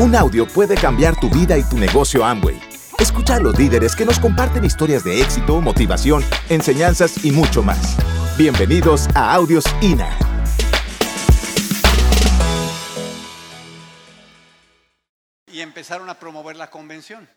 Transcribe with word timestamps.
Un 0.00 0.14
audio 0.14 0.46
puede 0.46 0.76
cambiar 0.76 1.18
tu 1.18 1.28
vida 1.28 1.58
y 1.58 1.64
tu 1.64 1.76
negocio 1.76 2.24
Amway. 2.24 2.56
Escucha 3.00 3.34
a 3.34 3.40
los 3.40 3.58
líderes 3.58 3.96
que 3.96 4.04
nos 4.04 4.20
comparten 4.20 4.64
historias 4.64 5.02
de 5.02 5.20
éxito, 5.20 5.60
motivación, 5.60 6.22
enseñanzas 6.48 7.24
y 7.24 7.32
mucho 7.32 7.64
más. 7.64 7.96
Bienvenidos 8.36 9.08
a 9.16 9.34
Audios 9.34 9.64
INA. 9.80 10.16
Y 15.48 15.62
empezaron 15.62 16.08
a 16.08 16.16
promover 16.16 16.54
la 16.54 16.70
convención. 16.70 17.28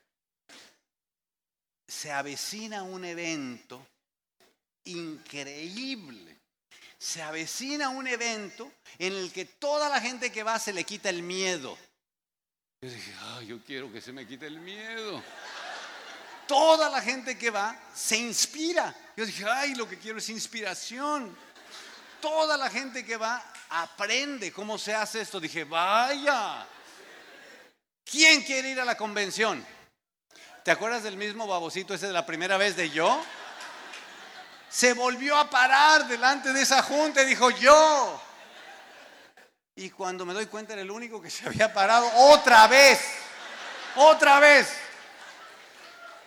Se 1.88 2.12
avecina 2.12 2.84
un 2.84 3.04
evento 3.06 3.84
increíble. 4.84 6.38
Se 7.00 7.24
avecina 7.24 7.90
un 7.90 8.06
evento 8.06 8.72
en 9.00 9.14
el 9.14 9.32
que 9.32 9.46
toda 9.46 9.90
la 9.90 10.00
gente 10.00 10.32
que 10.32 10.44
va 10.44 10.60
se 10.60 10.74
le 10.74 10.84
quita 10.84 11.10
el 11.10 11.24
miedo. 11.24 11.76
Yo 12.84 12.90
dije, 12.90 13.14
ay, 13.38 13.46
yo 13.46 13.60
quiero 13.64 13.92
que 13.92 14.02
se 14.02 14.12
me 14.12 14.26
quite 14.26 14.48
el 14.48 14.60
miedo. 14.60 15.22
Toda 16.48 16.90
la 16.90 17.00
gente 17.00 17.38
que 17.38 17.52
va 17.52 17.80
se 17.94 18.18
inspira. 18.18 18.92
Yo 19.16 19.24
dije, 19.24 19.46
ay, 19.48 19.76
lo 19.76 19.88
que 19.88 20.00
quiero 20.00 20.18
es 20.18 20.28
inspiración. 20.30 21.38
Toda 22.20 22.58
la 22.58 22.72
gente 22.72 23.06
que 23.06 23.18
va 23.18 23.40
aprende 23.70 24.52
cómo 24.52 24.80
se 24.80 24.96
hace 24.96 25.22
esto. 25.22 25.40
Dije, 25.40 25.64
vaya. 25.64 26.66
¿Quién 28.04 28.42
quiere 28.42 28.72
ir 28.72 28.82
a 28.82 28.86
la 28.86 28.98
convención? 28.98 29.64
¿Te 30.64 30.72
acuerdas 30.72 31.04
del 31.04 31.18
mismo 31.18 31.46
babosito 31.46 31.94
ese 31.94 32.08
de 32.08 32.14
la 32.14 32.26
primera 32.26 32.58
vez 32.58 32.76
de 32.76 32.90
yo? 32.90 33.24
Se 34.72 34.94
volvió 34.94 35.38
a 35.38 35.52
parar 35.52 36.08
delante 36.08 36.52
de 36.52 36.64
esa 36.64 36.82
junta 36.82 37.22
y 37.22 37.28
dijo, 37.28 37.52
yo. 37.52 38.20
Y 39.82 39.90
cuando 39.90 40.28
me 40.28 40.34
doy 40.36 40.46
cuenta 40.46 40.74
era 40.74 40.84
el 40.84 40.92
único 40.92 41.20
que 41.20 41.32
se 41.32 41.48
había 41.48 41.74
parado 41.74 42.08
otra 42.16 42.68
vez, 42.68 43.00
otra 43.96 44.40
vez. 44.40 44.72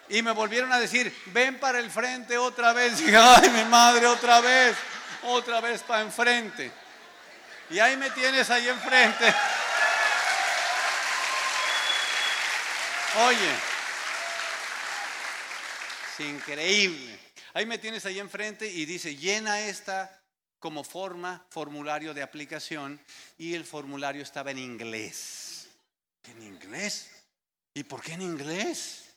Y 0.08 0.22
me 0.22 0.32
volvieron 0.32 0.72
a 0.72 0.80
decir, 0.80 1.16
ven 1.26 1.60
para 1.60 1.78
el 1.78 1.88
frente 1.88 2.36
otra 2.36 2.72
vez. 2.72 2.98
Dije, 2.98 3.16
ay, 3.16 3.50
mi 3.50 3.62
madre, 3.66 4.08
otra 4.08 4.40
vez, 4.40 4.74
otra 5.22 5.60
vez 5.60 5.84
para 5.84 6.02
enfrente. 6.02 6.72
Y 7.70 7.78
ahí 7.78 7.96
me 7.96 8.10
tienes 8.10 8.50
ahí 8.50 8.68
enfrente. 8.68 9.32
Oye, 13.28 13.50
es 16.12 16.26
increíble. 16.26 17.20
Ahí 17.52 17.66
me 17.66 17.78
tienes 17.78 18.04
ahí 18.04 18.18
enfrente 18.18 18.66
y 18.66 18.84
dice, 18.84 19.14
llena 19.14 19.60
esta 19.60 20.23
como 20.64 20.82
forma, 20.82 21.44
formulario 21.50 22.14
de 22.14 22.22
aplicación, 22.22 22.98
y 23.36 23.52
el 23.52 23.66
formulario 23.66 24.22
estaba 24.22 24.50
en 24.50 24.56
inglés. 24.56 25.68
¿En 26.22 26.42
inglés? 26.42 27.10
¿Y 27.74 27.82
por 27.82 28.00
qué 28.00 28.14
en 28.14 28.22
inglés? 28.22 29.14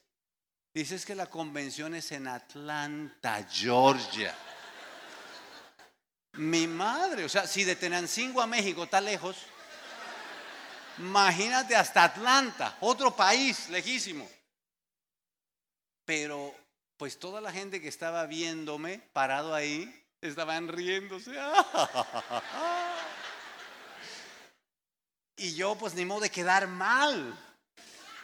Dices 0.73 1.05
que 1.05 1.15
la 1.15 1.27
convención 1.27 1.95
es 1.95 2.11
en 2.11 2.27
Atlanta, 2.27 3.47
Georgia. 3.49 4.35
Mi 6.33 6.67
madre, 6.67 7.23
o 7.23 7.29
sea, 7.29 7.47
si 7.47 7.63
de 7.63 7.77
Tenancingo 7.77 8.41
a 8.41 8.45
México 8.45 8.83
está 8.83 8.99
lejos, 8.99 9.37
imagínate 10.97 11.77
hasta 11.77 12.03
Atlanta, 12.03 12.77
otro 12.81 13.15
país 13.15 13.69
lejísimo. 13.69 14.29
Pero 16.03 16.53
pues 16.97 17.17
toda 17.17 17.39
la 17.39 17.53
gente 17.53 17.79
que 17.79 17.87
estaba 17.87 18.25
viéndome 18.25 18.99
parado 19.13 19.55
ahí, 19.55 20.03
estaban 20.21 20.67
riéndose. 20.67 21.31
Y 25.39 25.53
yo 25.53 25.75
pues 25.75 25.93
ni 25.93 26.03
modo 26.03 26.21
de 26.21 26.31
quedar 26.31 26.67
mal. 26.67 27.37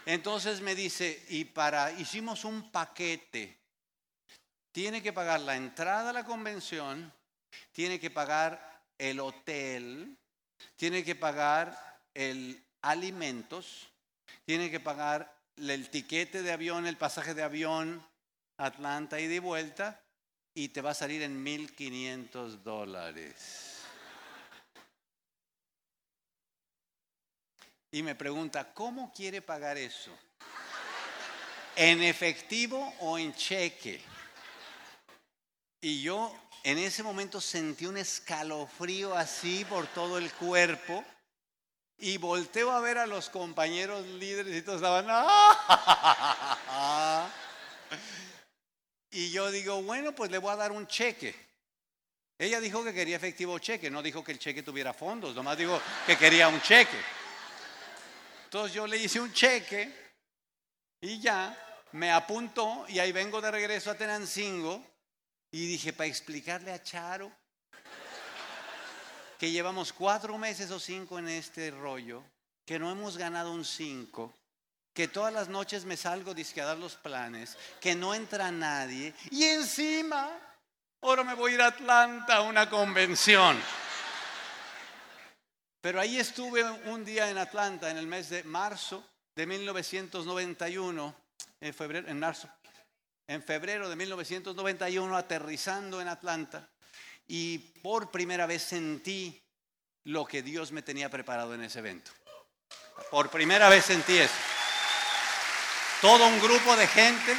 Entonces 0.05 0.61
me 0.61 0.73
dice, 0.73 1.23
y 1.29 1.45
para, 1.45 1.91
hicimos 1.91 2.43
un 2.43 2.71
paquete. 2.71 3.59
Tiene 4.71 5.03
que 5.03 5.13
pagar 5.13 5.39
la 5.41 5.55
entrada 5.55 6.09
a 6.09 6.13
la 6.13 6.25
convención, 6.25 7.13
tiene 7.71 7.99
que 7.99 8.09
pagar 8.09 8.81
el 8.97 9.19
hotel, 9.19 10.17
tiene 10.75 11.03
que 11.03 11.13
pagar 11.13 12.01
el 12.15 12.65
alimentos, 12.81 13.91
tiene 14.45 14.71
que 14.71 14.79
pagar 14.79 15.39
el 15.57 15.91
tiquete 15.91 16.41
de 16.41 16.51
avión, 16.51 16.87
el 16.87 16.97
pasaje 16.97 17.35
de 17.35 17.43
avión, 17.43 18.03
Atlanta 18.57 19.19
y 19.19 19.27
de 19.27 19.39
vuelta, 19.39 20.02
y 20.53 20.69
te 20.69 20.81
va 20.81 20.91
a 20.91 20.95
salir 20.95 21.21
en 21.23 21.43
1.500 21.43 22.61
dólares. 22.63 23.81
Y 27.91 28.01
me 28.01 28.15
pregunta, 28.15 28.73
¿cómo 28.73 29.13
quiere 29.13 29.41
pagar 29.41 29.77
eso? 29.77 30.11
¿En 31.75 32.01
efectivo 32.01 32.93
o 32.99 33.17
en 33.17 33.33
cheque? 33.33 34.01
Y 35.81 36.01
yo 36.01 36.35
en 36.63 36.77
ese 36.77 37.03
momento 37.03 37.41
sentí 37.41 37.85
un 37.85 37.97
escalofrío 37.97 39.15
así 39.15 39.65
por 39.65 39.85
todo 39.87 40.17
el 40.17 40.31
cuerpo 40.33 41.03
y 41.97 42.17
volteo 42.17 42.71
a 42.71 42.79
ver 42.79 42.97
a 42.97 43.05
los 43.05 43.29
compañeros 43.29 44.05
líderes 44.05 44.55
y 44.55 44.61
todos 44.61 44.77
estaban... 44.77 45.05
¡Ah! 45.09 45.29
Y 49.13 49.29
yo 49.29 49.51
digo, 49.51 49.81
bueno, 49.83 50.13
pues 50.13 50.31
le 50.31 50.39
voy 50.39 50.51
a 50.51 50.55
dar 50.55 50.71
un 50.71 50.87
cheque. 50.87 51.35
Ella 52.37 52.59
dijo 52.59 52.83
que 52.83 52.93
quería 52.93 53.15
efectivo 53.15 53.59
cheque, 53.59 53.91
no 53.91 54.01
dijo 54.01 54.23
que 54.23 54.31
el 54.31 54.39
cheque 54.39 54.63
tuviera 54.63 54.91
fondos, 54.91 55.35
nomás 55.35 55.55
dijo 55.55 55.79
que 56.07 56.17
quería 56.17 56.47
un 56.47 56.59
cheque. 56.61 56.97
Entonces 58.45 58.73
yo 58.73 58.87
le 58.87 58.97
hice 58.97 59.19
un 59.19 59.31
cheque 59.31 59.93
y 60.99 61.19
ya 61.19 61.55
me 61.91 62.11
apuntó 62.11 62.85
y 62.89 62.97
ahí 62.97 63.11
vengo 63.11 63.39
de 63.39 63.51
regreso 63.51 63.91
a 63.91 63.95
Tenancingo 63.95 64.83
y 65.51 65.67
dije, 65.67 65.93
para 65.93 66.07
explicarle 66.07 66.71
a 66.71 66.81
Charo 66.81 67.31
que 69.37 69.51
llevamos 69.51 69.93
cuatro 69.93 70.37
meses 70.39 70.71
o 70.71 70.79
cinco 70.79 71.19
en 71.19 71.29
este 71.29 71.69
rollo, 71.69 72.23
que 72.65 72.79
no 72.79 72.91
hemos 72.91 73.15
ganado 73.17 73.51
un 73.51 73.63
cinco 73.63 74.33
que 74.93 75.07
todas 75.07 75.33
las 75.33 75.49
noches 75.49 75.85
me 75.85 75.97
salgo 75.97 76.31
a 76.31 76.65
dar 76.65 76.77
los 76.77 76.95
planes, 76.95 77.57
que 77.81 77.95
no 77.95 78.13
entra 78.13 78.51
nadie 78.51 79.13
y 79.31 79.43
encima 79.43 80.29
ahora 81.01 81.23
me 81.23 81.33
voy 81.33 81.51
a 81.51 81.55
ir 81.55 81.61
a 81.61 81.67
Atlanta 81.67 82.37
a 82.37 82.41
una 82.41 82.69
convención. 82.69 83.59
Pero 85.81 85.99
ahí 85.99 86.17
estuve 86.17 86.63
un 86.63 87.03
día 87.03 87.29
en 87.29 87.37
Atlanta 87.37 87.89
en 87.89 87.97
el 87.97 88.07
mes 88.07 88.29
de 88.29 88.43
marzo 88.43 89.03
de 89.35 89.45
1991, 89.45 91.15
en 91.59 91.73
febrero, 91.73 92.07
en 92.07 92.19
marzo, 92.19 92.47
en 93.27 93.43
febrero 93.43 93.89
de 93.89 93.95
1991 93.95 95.17
aterrizando 95.17 95.99
en 95.99 96.07
Atlanta 96.07 96.69
y 97.27 97.57
por 97.57 98.11
primera 98.11 98.45
vez 98.45 98.61
sentí 98.61 99.41
lo 100.05 100.25
que 100.25 100.41
Dios 100.41 100.71
me 100.71 100.83
tenía 100.83 101.09
preparado 101.09 101.53
en 101.53 101.63
ese 101.63 101.79
evento. 101.79 102.11
Por 103.09 103.29
primera 103.29 103.69
vez 103.69 103.85
sentí 103.85 104.17
eso. 104.17 104.52
Todo 106.03 106.27
un 106.27 106.37
grupo 106.41 106.75
de 106.75 106.85
gente, 106.85 107.33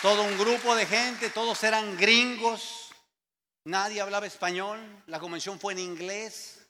todo 0.00 0.22
un 0.22 0.38
grupo 0.38 0.76
de 0.76 0.86
gente, 0.86 1.28
todos 1.30 1.60
eran 1.64 1.96
gringos, 1.96 2.90
nadie 3.64 4.00
hablaba 4.00 4.28
español, 4.28 4.78
la 5.08 5.18
convención 5.18 5.58
fue 5.58 5.72
en 5.72 5.80
inglés. 5.80 6.64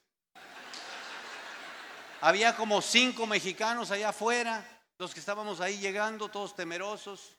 Había 2.23 2.57
como 2.57 2.81
cinco 2.81 3.27
mexicanos 3.27 3.91
allá 3.91 4.09
afuera, 4.09 4.67
los 4.97 5.13
que 5.13 5.21
estábamos 5.21 5.61
ahí 5.61 5.77
llegando, 5.77 6.31
todos 6.31 6.57
temerosos. 6.57 7.37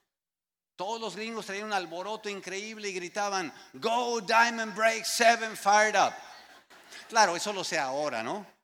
Todos 0.75 1.01
los 1.01 1.15
gringos 1.15 1.47
traían 1.47 1.65
un 1.65 1.73
alboroto 1.73 2.29
increíble 2.29 2.89
y 2.89 2.93
gritaban, 2.93 3.51
Go 3.73 4.21
Diamond 4.21 4.75
Break 4.75 5.03
7 5.03 5.55
Fired 5.55 5.99
Up. 5.99 6.13
Claro, 7.09 7.35
eso 7.35 7.51
lo 7.51 7.63
sé 7.63 7.79
ahora, 7.79 8.21
¿no? 8.21 8.54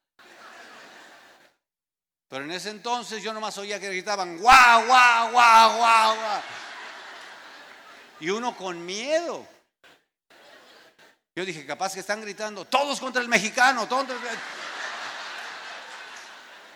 Pero 2.31 2.45
en 2.45 2.51
ese 2.53 2.69
entonces 2.69 3.21
yo 3.21 3.33
nomás 3.33 3.57
oía 3.57 3.77
que 3.77 3.89
gritaban, 3.89 4.37
guau, 4.37 4.85
guau, 4.85 5.31
guau, 5.31 5.77
guau, 5.77 6.15
guau. 6.15 6.41
Y 8.21 8.29
uno 8.29 8.55
con 8.55 8.85
miedo. 8.85 9.45
Yo 11.35 11.43
dije, 11.43 11.65
capaz 11.65 11.93
que 11.93 11.99
están 11.99 12.21
gritando, 12.21 12.63
todos 12.63 13.01
contra 13.01 13.21
el 13.21 13.27
mexicano, 13.27 13.85
todos. 13.85 14.07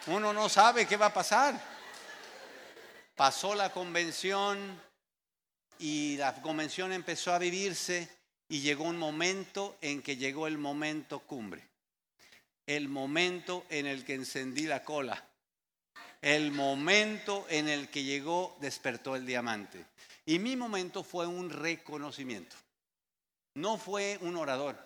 Uno 0.07 0.33
no 0.33 0.49
sabe 0.49 0.85
qué 0.85 0.97
va 0.97 1.05
a 1.05 1.13
pasar. 1.13 1.57
Pasó 3.15 3.55
la 3.55 3.71
convención 3.71 4.77
y 5.79 6.17
la 6.17 6.33
convención 6.41 6.91
empezó 6.91 7.33
a 7.33 7.39
vivirse 7.39 8.09
y 8.49 8.59
llegó 8.59 8.83
un 8.83 8.97
momento 8.97 9.77
en 9.79 10.01
que 10.01 10.17
llegó 10.17 10.47
el 10.47 10.57
momento 10.57 11.19
cumbre. 11.19 11.65
El 12.65 12.89
momento 12.89 13.65
en 13.69 13.85
el 13.85 14.03
que 14.03 14.15
encendí 14.15 14.63
la 14.63 14.83
cola 14.83 15.25
el 16.21 16.51
momento 16.51 17.45
en 17.49 17.67
el 17.67 17.89
que 17.89 18.03
llegó 18.03 18.57
despertó 18.59 19.15
el 19.15 19.25
diamante. 19.25 19.85
Y 20.25 20.39
mi 20.39 20.55
momento 20.55 21.03
fue 21.03 21.27
un 21.27 21.49
reconocimiento. 21.49 22.55
No 23.55 23.77
fue 23.77 24.17
un 24.21 24.35
orador, 24.35 24.77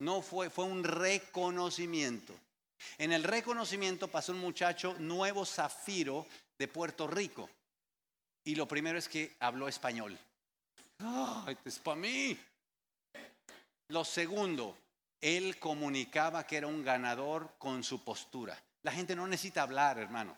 no 0.00 0.20
fue, 0.20 0.50
fue 0.50 0.64
un 0.64 0.84
reconocimiento. 0.84 2.34
En 2.98 3.12
el 3.12 3.22
reconocimiento 3.22 4.08
pasó 4.08 4.32
un 4.32 4.40
muchacho 4.40 4.94
nuevo 4.98 5.46
zafiro 5.46 6.26
de 6.58 6.68
Puerto 6.68 7.06
Rico. 7.06 7.48
Y 8.44 8.54
lo 8.54 8.68
primero 8.68 8.98
es 8.98 9.08
que 9.08 9.34
habló 9.40 9.66
español. 9.68 10.18
¡Ay, 10.98 11.56
es 11.64 11.78
para 11.78 11.96
mí! 11.96 12.38
Lo 13.88 14.04
segundo, 14.04 14.76
él 15.20 15.58
comunicaba 15.58 16.46
que 16.46 16.56
era 16.56 16.66
un 16.66 16.84
ganador 16.84 17.54
con 17.58 17.82
su 17.82 18.04
postura. 18.04 18.60
La 18.82 18.92
gente 18.92 19.16
no 19.16 19.26
necesita 19.26 19.62
hablar, 19.62 19.98
hermano. 19.98 20.36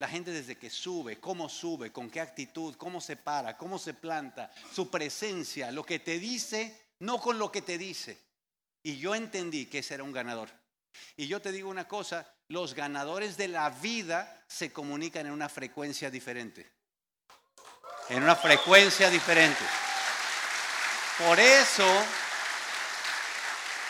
La 0.00 0.08
gente 0.08 0.32
desde 0.32 0.56
que 0.56 0.70
sube, 0.70 1.20
cómo 1.20 1.48
sube, 1.48 1.92
con 1.92 2.10
qué 2.10 2.20
actitud, 2.20 2.74
cómo 2.76 3.00
se 3.00 3.16
para, 3.16 3.56
cómo 3.56 3.78
se 3.78 3.94
planta, 3.94 4.50
su 4.72 4.90
presencia, 4.90 5.70
lo 5.70 5.84
que 5.84 5.98
te 5.98 6.18
dice, 6.18 6.88
no 7.00 7.20
con 7.20 7.38
lo 7.38 7.52
que 7.52 7.62
te 7.62 7.78
dice. 7.78 8.18
Y 8.82 8.96
yo 8.96 9.14
entendí 9.14 9.66
que 9.66 9.78
ese 9.80 9.94
era 9.94 10.02
un 10.02 10.12
ganador. 10.12 10.50
Y 11.16 11.28
yo 11.28 11.40
te 11.40 11.52
digo 11.52 11.68
una 11.68 11.86
cosa, 11.86 12.34
los 12.48 12.74
ganadores 12.74 13.36
de 13.36 13.48
la 13.48 13.68
vida 13.70 14.42
se 14.48 14.72
comunican 14.72 15.26
en 15.26 15.32
una 15.32 15.48
frecuencia 15.48 16.10
diferente. 16.10 16.66
En 18.08 18.22
una 18.22 18.34
frecuencia 18.34 19.10
diferente. 19.10 19.62
Por 21.18 21.38
eso 21.38 21.84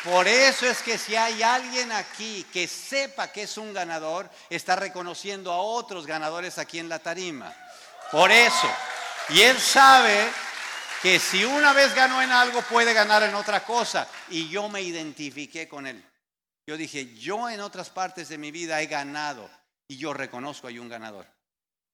por 0.05 0.27
eso 0.27 0.67
es 0.67 0.81
que 0.83 0.97
si 0.97 1.15
hay 1.15 1.43
alguien 1.43 1.93
aquí 1.93 2.47
que 2.53 2.67
sepa 2.67 3.31
que 3.31 3.43
es 3.43 3.57
un 3.59 3.75
ganador, 3.75 4.31
está 4.49 4.77
reconociendo 4.77 5.53
a 5.53 5.61
otros 5.61 6.07
ganadores 6.07 6.59
aquí 6.59 6.79
en 6.79 6.89
la 6.89 6.99
tarima. 6.99 7.55
Por 8.11 8.31
eso. 8.31 8.71
Y 9.29 9.43
él 9.43 9.59
sabe 9.59 10.29
que 11.03 11.19
si 11.19 11.45
una 11.45 11.73
vez 11.73 11.95
ganó 11.95 12.23
en 12.23 12.33
algo, 12.33 12.63
puede 12.63 12.93
ganar 12.95 13.23
en 13.23 13.35
otra 13.35 13.65
cosa. 13.65 14.09
Y 14.31 14.49
yo 14.49 14.69
me 14.69 14.83
identifiqué 14.83 15.69
con 15.69 15.87
él. 15.87 16.05
Yo 16.67 16.77
dije, 16.77 17.15
yo 17.15 17.49
en 17.49 17.61
otras 17.61 17.91
partes 17.91 18.29
de 18.29 18.39
mi 18.39 18.51
vida 18.51 18.81
he 18.81 18.87
ganado 18.87 19.51
y 19.87 19.97
yo 19.97 20.15
reconozco 20.15 20.67
hay 20.67 20.79
un 20.79 20.89
ganador. 20.89 21.27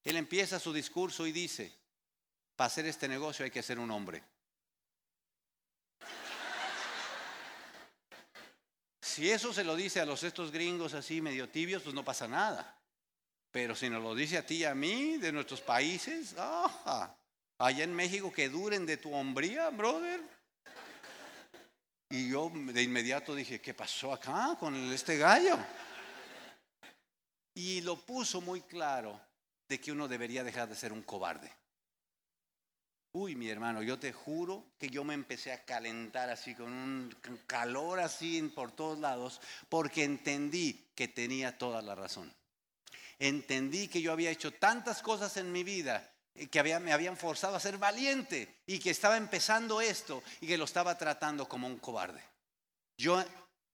Él 0.05 0.17
empieza 0.17 0.61
su 0.61 0.73
discurso 0.73 1.26
y 1.26 1.32
dice, 1.32 1.75
para 2.55 2.67
hacer 2.67 2.87
este 2.87 3.09
negocio 3.09 3.44
hay 3.44 3.50
que 3.50 3.62
ser 3.62 3.79
un 3.79 3.91
hombre. 3.91 4.23
Si 9.06 9.31
eso 9.31 9.53
se 9.53 9.62
lo 9.62 9.76
dice 9.76 10.00
a 10.00 10.05
los 10.05 10.25
estos 10.25 10.50
gringos 10.50 10.93
así 10.93 11.20
medio 11.20 11.49
tibios, 11.49 11.81
pues 11.82 11.94
no 11.94 12.05
pasa 12.05 12.26
nada. 12.26 12.76
Pero 13.53 13.76
si 13.76 13.88
nos 13.88 14.03
lo 14.03 14.17
dice 14.17 14.37
a 14.37 14.44
ti 14.44 14.56
y 14.56 14.64
a 14.64 14.75
mí, 14.75 15.17
de 15.17 15.31
nuestros 15.31 15.61
países, 15.61 16.35
allá 17.56 17.85
en 17.85 17.94
México 17.94 18.32
que 18.32 18.49
duren 18.49 18.85
de 18.85 18.97
tu 18.97 19.14
hombría, 19.14 19.70
brother. 19.70 20.20
Y 22.11 22.31
yo 22.31 22.50
de 22.53 22.82
inmediato 22.82 23.35
dije, 23.35 23.61
¿qué 23.61 23.75
pasó 23.75 24.12
acá 24.12 24.56
con 24.58 24.75
este 24.93 25.17
gallo? 25.17 25.56
Y 27.55 27.82
lo 27.82 27.97
puso 28.05 28.41
muy 28.41 28.62
claro 28.62 29.20
de 29.69 29.81
que 29.81 29.93
uno 29.93 30.09
debería 30.09 30.43
dejar 30.43 30.69
de 30.69 30.75
ser 30.75 30.93
un 30.93 31.05
cobarde. 31.05 31.50
Uy, 33.18 33.34
mi 33.34 33.48
hermano, 33.48 33.82
yo 33.82 33.98
te 33.98 34.12
juro 34.12 34.72
que 34.78 34.90
yo 34.90 35.02
me 35.02 35.14
empecé 35.14 35.50
a 35.50 35.64
calentar 35.64 36.28
así, 36.28 36.54
con 36.54 36.70
un 36.70 37.16
calor 37.46 37.98
así 37.98 38.42
por 38.54 38.72
todos 38.72 38.98
lados, 38.98 39.40
porque 39.70 40.04
entendí 40.04 40.90
que 40.94 41.08
tenía 41.08 41.56
toda 41.56 41.80
la 41.80 41.94
razón. 41.94 42.30
Entendí 43.18 43.88
que 43.88 44.02
yo 44.02 44.12
había 44.12 44.30
hecho 44.30 44.52
tantas 44.52 45.00
cosas 45.00 45.38
en 45.38 45.50
mi 45.50 45.64
vida 45.64 46.12
eh, 46.34 46.48
que 46.48 46.62
me 46.62 46.92
habían 46.92 47.16
forzado 47.16 47.56
a 47.56 47.60
ser 47.60 47.78
valiente 47.78 48.60
y 48.66 48.78
que 48.78 48.90
estaba 48.90 49.16
empezando 49.16 49.80
esto 49.80 50.22
y 50.42 50.46
que 50.46 50.58
lo 50.58 50.66
estaba 50.66 50.98
tratando 50.98 51.48
como 51.48 51.66
un 51.66 51.78
cobarde. 51.78 52.22
Yo 52.98 53.24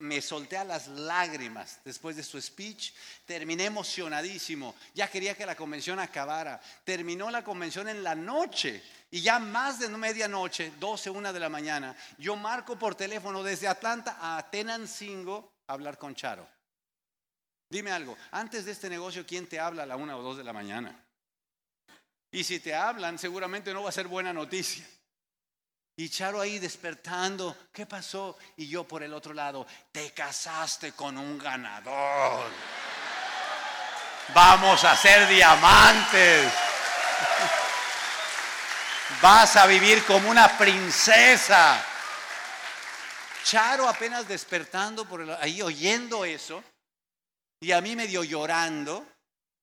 me 0.02 0.20
solté 0.20 0.56
a 0.56 0.64
las 0.64 0.88
lágrimas 0.88 1.78
después 1.84 2.16
de 2.16 2.24
su 2.24 2.40
speech, 2.40 2.92
terminé 3.24 3.66
emocionadísimo, 3.66 4.74
ya 4.94 5.08
quería 5.08 5.36
que 5.36 5.46
la 5.46 5.54
convención 5.54 6.00
acabara, 6.00 6.60
terminó 6.84 7.30
la 7.30 7.44
convención 7.44 7.88
en 7.88 8.02
la 8.02 8.16
noche 8.16 8.82
y 9.12 9.22
ya 9.22 9.38
más 9.38 9.78
de 9.78 9.88
medianoche, 9.88 10.72
12, 10.80 11.10
una 11.10 11.32
de 11.32 11.38
la 11.38 11.48
mañana, 11.48 11.96
yo 12.18 12.34
marco 12.34 12.76
por 12.76 12.96
teléfono 12.96 13.44
desde 13.44 13.68
Atlanta 13.68 14.18
a 14.20 14.50
Tenancingo 14.50 15.52
a 15.68 15.74
hablar 15.74 15.96
con 15.98 16.16
Charo. 16.16 16.48
Dime 17.70 17.92
algo, 17.92 18.18
antes 18.32 18.64
de 18.64 18.72
este 18.72 18.90
negocio, 18.90 19.24
¿quién 19.24 19.46
te 19.46 19.60
habla 19.60 19.84
a 19.84 19.86
la 19.86 19.96
una 19.96 20.16
o 20.16 20.22
dos 20.22 20.36
de 20.36 20.44
la 20.44 20.52
mañana? 20.52 21.00
Y 22.32 22.42
si 22.42 22.58
te 22.58 22.74
hablan, 22.74 23.18
seguramente 23.18 23.72
no 23.72 23.84
va 23.84 23.90
a 23.90 23.92
ser 23.92 24.08
buena 24.08 24.32
noticia. 24.32 24.84
Y 25.96 26.08
Charo 26.08 26.40
ahí 26.40 26.58
despertando, 26.58 27.68
¿qué 27.72 27.84
pasó? 27.86 28.38
Y 28.56 28.66
yo 28.66 28.84
por 28.84 29.02
el 29.02 29.12
otro 29.12 29.34
lado, 29.34 29.66
te 29.90 30.12
casaste 30.12 30.92
con 30.92 31.18
un 31.18 31.38
ganador. 31.38 32.50
Vamos 34.34 34.82
a 34.84 34.96
ser 34.96 35.28
diamantes. 35.28 36.52
Vas 39.20 39.56
a 39.56 39.66
vivir 39.66 40.02
como 40.04 40.30
una 40.30 40.56
princesa. 40.56 41.84
Charo 43.44 43.88
apenas 43.88 44.26
despertando 44.26 45.06
por 45.06 45.30
ahí 45.40 45.60
oyendo 45.60 46.24
eso 46.24 46.62
y 47.60 47.72
a 47.72 47.80
mí 47.80 47.94
medio 47.96 48.24
llorando, 48.24 49.06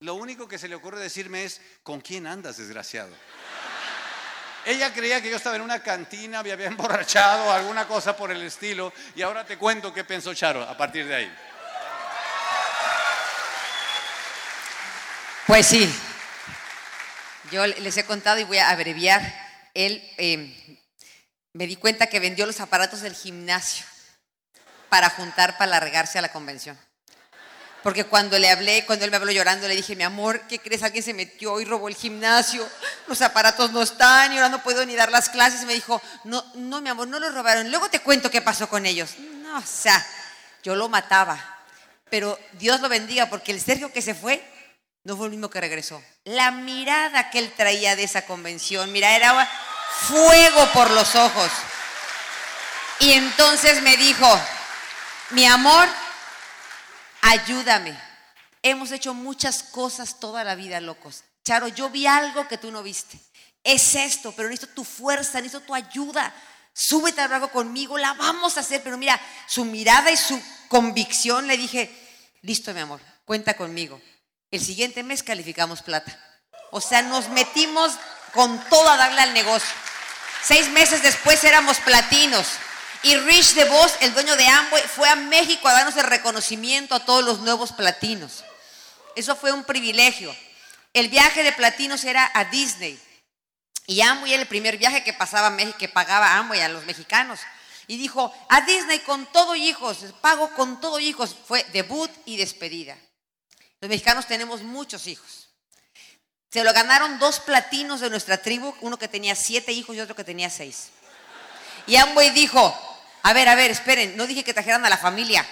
lo 0.01 0.15
único 0.15 0.47
que 0.47 0.57
se 0.57 0.67
le 0.67 0.75
ocurre 0.75 0.99
decirme 0.99 1.43
es, 1.43 1.61
¿con 1.83 2.01
quién 2.01 2.27
andas, 2.27 2.57
desgraciado? 2.57 3.13
Ella 4.65 4.93
creía 4.93 5.21
que 5.21 5.29
yo 5.29 5.37
estaba 5.37 5.55
en 5.55 5.61
una 5.61 5.81
cantina, 5.81 6.43
me 6.43 6.51
había 6.51 6.67
emborrachado, 6.67 7.51
alguna 7.51 7.87
cosa 7.87 8.15
por 8.15 8.31
el 8.31 8.41
estilo, 8.43 8.93
y 9.15 9.21
ahora 9.21 9.45
te 9.45 9.57
cuento 9.57 9.93
qué 9.93 10.03
pensó 10.03 10.33
Charo 10.33 10.61
a 10.63 10.75
partir 10.77 11.07
de 11.07 11.15
ahí. 11.15 11.37
Pues 15.47 15.65
sí, 15.65 15.91
yo 17.51 17.65
les 17.65 17.97
he 17.97 18.05
contado 18.05 18.39
y 18.39 18.43
voy 18.43 18.59
a 18.59 18.69
abreviar. 18.69 19.21
Él 19.73 20.07
em, 20.17 20.53
me 21.53 21.65
di 21.65 21.75
cuenta 21.75 22.07
que 22.07 22.19
vendió 22.19 22.45
los 22.45 22.59
aparatos 22.59 23.01
del 23.01 23.15
gimnasio 23.15 23.85
para 24.89 25.09
juntar 25.09 25.57
para 25.57 25.71
largarse 25.71 26.19
a 26.19 26.21
la 26.21 26.31
convención. 26.31 26.77
Porque 27.83 28.03
cuando 28.03 28.37
le 28.37 28.49
hablé, 28.49 28.85
cuando 28.85 29.05
él 29.05 29.11
me 29.11 29.17
habló 29.17 29.31
llorando, 29.31 29.67
le 29.67 29.75
dije, 29.75 29.95
mi 29.95 30.03
amor, 30.03 30.41
¿qué 30.49 30.59
crees? 30.59 30.83
Alguien 30.83 31.03
se 31.03 31.13
metió 31.13 31.61
y 31.61 31.65
robó 31.65 31.87
el 31.87 31.95
gimnasio. 31.95 32.67
Los 33.07 33.21
aparatos 33.21 33.71
no 33.71 33.81
están 33.81 34.33
y 34.33 34.37
ahora 34.37 34.49
no 34.49 34.61
puedo 34.61 34.85
ni 34.85 34.95
dar 34.95 35.11
las 35.11 35.29
clases. 35.29 35.63
Y 35.63 35.65
me 35.65 35.73
dijo, 35.73 36.01
no, 36.25 36.43
no, 36.55 36.81
mi 36.81 36.89
amor, 36.89 37.07
no 37.07 37.19
los 37.19 37.33
robaron. 37.33 37.69
Luego 37.69 37.89
te 37.89 38.01
cuento 38.01 38.29
qué 38.29 38.41
pasó 38.41 38.67
con 38.67 38.85
ellos. 38.85 39.17
No, 39.17 39.57
o 39.57 39.63
sea, 39.65 40.05
yo 40.61 40.75
lo 40.75 40.89
mataba. 40.89 41.57
Pero 42.09 42.37
Dios 42.53 42.81
lo 42.81 42.89
bendiga 42.89 43.29
porque 43.29 43.51
el 43.51 43.61
Sergio 43.61 43.93
que 43.93 44.01
se 44.01 44.13
fue 44.13 44.43
no 45.03 45.15
fue 45.15 45.27
el 45.27 45.31
mismo 45.31 45.49
que 45.49 45.61
regresó. 45.61 46.03
La 46.25 46.51
mirada 46.51 47.29
que 47.29 47.39
él 47.39 47.53
traía 47.55 47.95
de 47.95 48.03
esa 48.03 48.23
convención, 48.23 48.91
mira, 48.91 49.15
era 49.15 49.49
fuego 50.07 50.69
por 50.73 50.91
los 50.91 51.15
ojos. 51.15 51.49
Y 52.99 53.13
entonces 53.13 53.81
me 53.81 53.95
dijo, 53.95 54.27
mi 55.29 55.45
amor, 55.45 55.87
ayúdame. 57.21 57.97
Hemos 58.61 58.91
hecho 58.91 59.13
muchas 59.13 59.63
cosas 59.63 60.19
toda 60.19 60.43
la 60.43 60.55
vida, 60.55 60.81
locos. 60.81 61.23
Charo, 61.43 61.67
yo 61.67 61.89
vi 61.89 62.05
algo 62.05 62.47
que 62.47 62.57
tú 62.57 62.71
no 62.71 62.83
viste. 62.83 63.19
Es 63.63 63.95
esto, 63.95 64.31
pero 64.33 64.49
necesito 64.49 64.73
tu 64.73 64.83
fuerza, 64.83 65.39
necesito 65.39 65.61
tu 65.61 65.73
ayuda. 65.73 66.33
Súbete 66.73 67.21
al 67.21 67.29
barco 67.29 67.49
conmigo, 67.49 67.97
la 67.97 68.13
vamos 68.13 68.57
a 68.57 68.61
hacer. 68.61 68.83
Pero 68.83 68.97
mira, 68.97 69.19
su 69.47 69.65
mirada 69.65 70.11
y 70.11 70.17
su 70.17 70.41
convicción 70.67 71.47
le 71.47 71.57
dije, 71.57 71.91
listo, 72.41 72.73
mi 72.73 72.81
amor, 72.81 73.01
cuenta 73.25 73.55
conmigo. 73.55 74.01
El 74.51 74.63
siguiente 74.63 75.03
mes 75.03 75.23
calificamos 75.23 75.81
plata. 75.81 76.17
O 76.71 76.81
sea, 76.81 77.01
nos 77.01 77.29
metimos 77.29 77.93
con 78.33 78.59
todo 78.69 78.89
a 78.89 78.97
darle 78.97 79.21
al 79.21 79.33
negocio. 79.33 79.69
Seis 80.43 80.69
meses 80.69 81.01
después 81.01 81.43
éramos 81.43 81.77
platinos. 81.79 82.47
Y 83.01 83.15
Rich 83.15 83.53
DeVos, 83.53 83.93
el 84.01 84.13
dueño 84.13 84.35
de 84.35 84.47
Amway, 84.47 84.83
fue 84.83 85.07
a 85.07 85.15
México 85.15 85.67
a 85.67 85.73
darnos 85.73 85.95
el 85.95 86.03
reconocimiento 86.03 86.95
a 86.95 87.05
todos 87.05 87.23
los 87.23 87.39
nuevos 87.39 87.71
platinos. 87.71 88.43
Eso 89.15 89.35
fue 89.35 89.53
un 89.53 89.63
privilegio. 89.63 90.35
El 90.93 91.07
viaje 91.07 91.43
de 91.43 91.53
platinos 91.53 92.03
era 92.03 92.29
a 92.33 92.45
Disney. 92.45 92.99
Y 93.85 94.01
Amway 94.01 94.33
era 94.33 94.41
el 94.41 94.47
primer 94.47 94.77
viaje 94.77 95.03
que, 95.03 95.13
pasaba, 95.13 95.55
que 95.77 95.87
pagaba 95.87 96.35
Amway 96.35 96.59
a 96.61 96.69
los 96.69 96.85
mexicanos. 96.85 97.39
Y 97.87 97.97
dijo, 97.97 98.33
a 98.49 98.61
Disney 98.61 98.99
con 98.99 99.25
todo 99.27 99.55
hijos, 99.55 99.99
pago 100.19 100.53
con 100.53 100.81
todo 100.81 100.99
hijos. 100.99 101.35
Fue 101.47 101.63
debut 101.71 102.11
y 102.25 102.35
despedida. 102.37 102.97
Los 103.79 103.89
mexicanos 103.89 104.27
tenemos 104.27 104.61
muchos 104.61 105.07
hijos. 105.07 105.49
Se 106.51 106.63
lo 106.63 106.73
ganaron 106.73 107.17
dos 107.17 107.39
platinos 107.39 108.01
de 108.01 108.09
nuestra 108.09 108.41
tribu, 108.41 108.75
uno 108.81 108.97
que 108.99 109.07
tenía 109.07 109.35
siete 109.35 109.71
hijos 109.71 109.95
y 109.95 110.01
otro 110.01 110.15
que 110.15 110.23
tenía 110.23 110.49
seis. 110.49 110.89
Y 111.87 111.95
Amway 111.95 112.31
dijo, 112.31 112.88
a 113.23 113.33
ver, 113.33 113.49
a 113.49 113.55
ver, 113.55 113.71
esperen, 113.71 114.15
no 114.17 114.27
dije 114.27 114.43
que 114.43 114.53
trajeran 114.53 114.85
a 114.85 114.89
la 114.89 114.97
familia. 114.97 115.45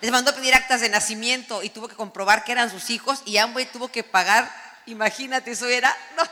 Les 0.00 0.10
mandó 0.10 0.30
a 0.30 0.34
pedir 0.34 0.54
actas 0.54 0.80
de 0.80 0.88
nacimiento 0.88 1.62
y 1.62 1.70
tuvo 1.70 1.88
que 1.88 1.96
comprobar 1.96 2.44
que 2.44 2.52
eran 2.52 2.70
sus 2.70 2.90
hijos 2.90 3.22
y 3.26 3.36
Amway 3.36 3.66
tuvo 3.66 3.88
que 3.88 4.02
pagar, 4.02 4.50
imagínate, 4.86 5.50
eso 5.50 5.66
era, 5.66 5.94
no, 6.16 6.22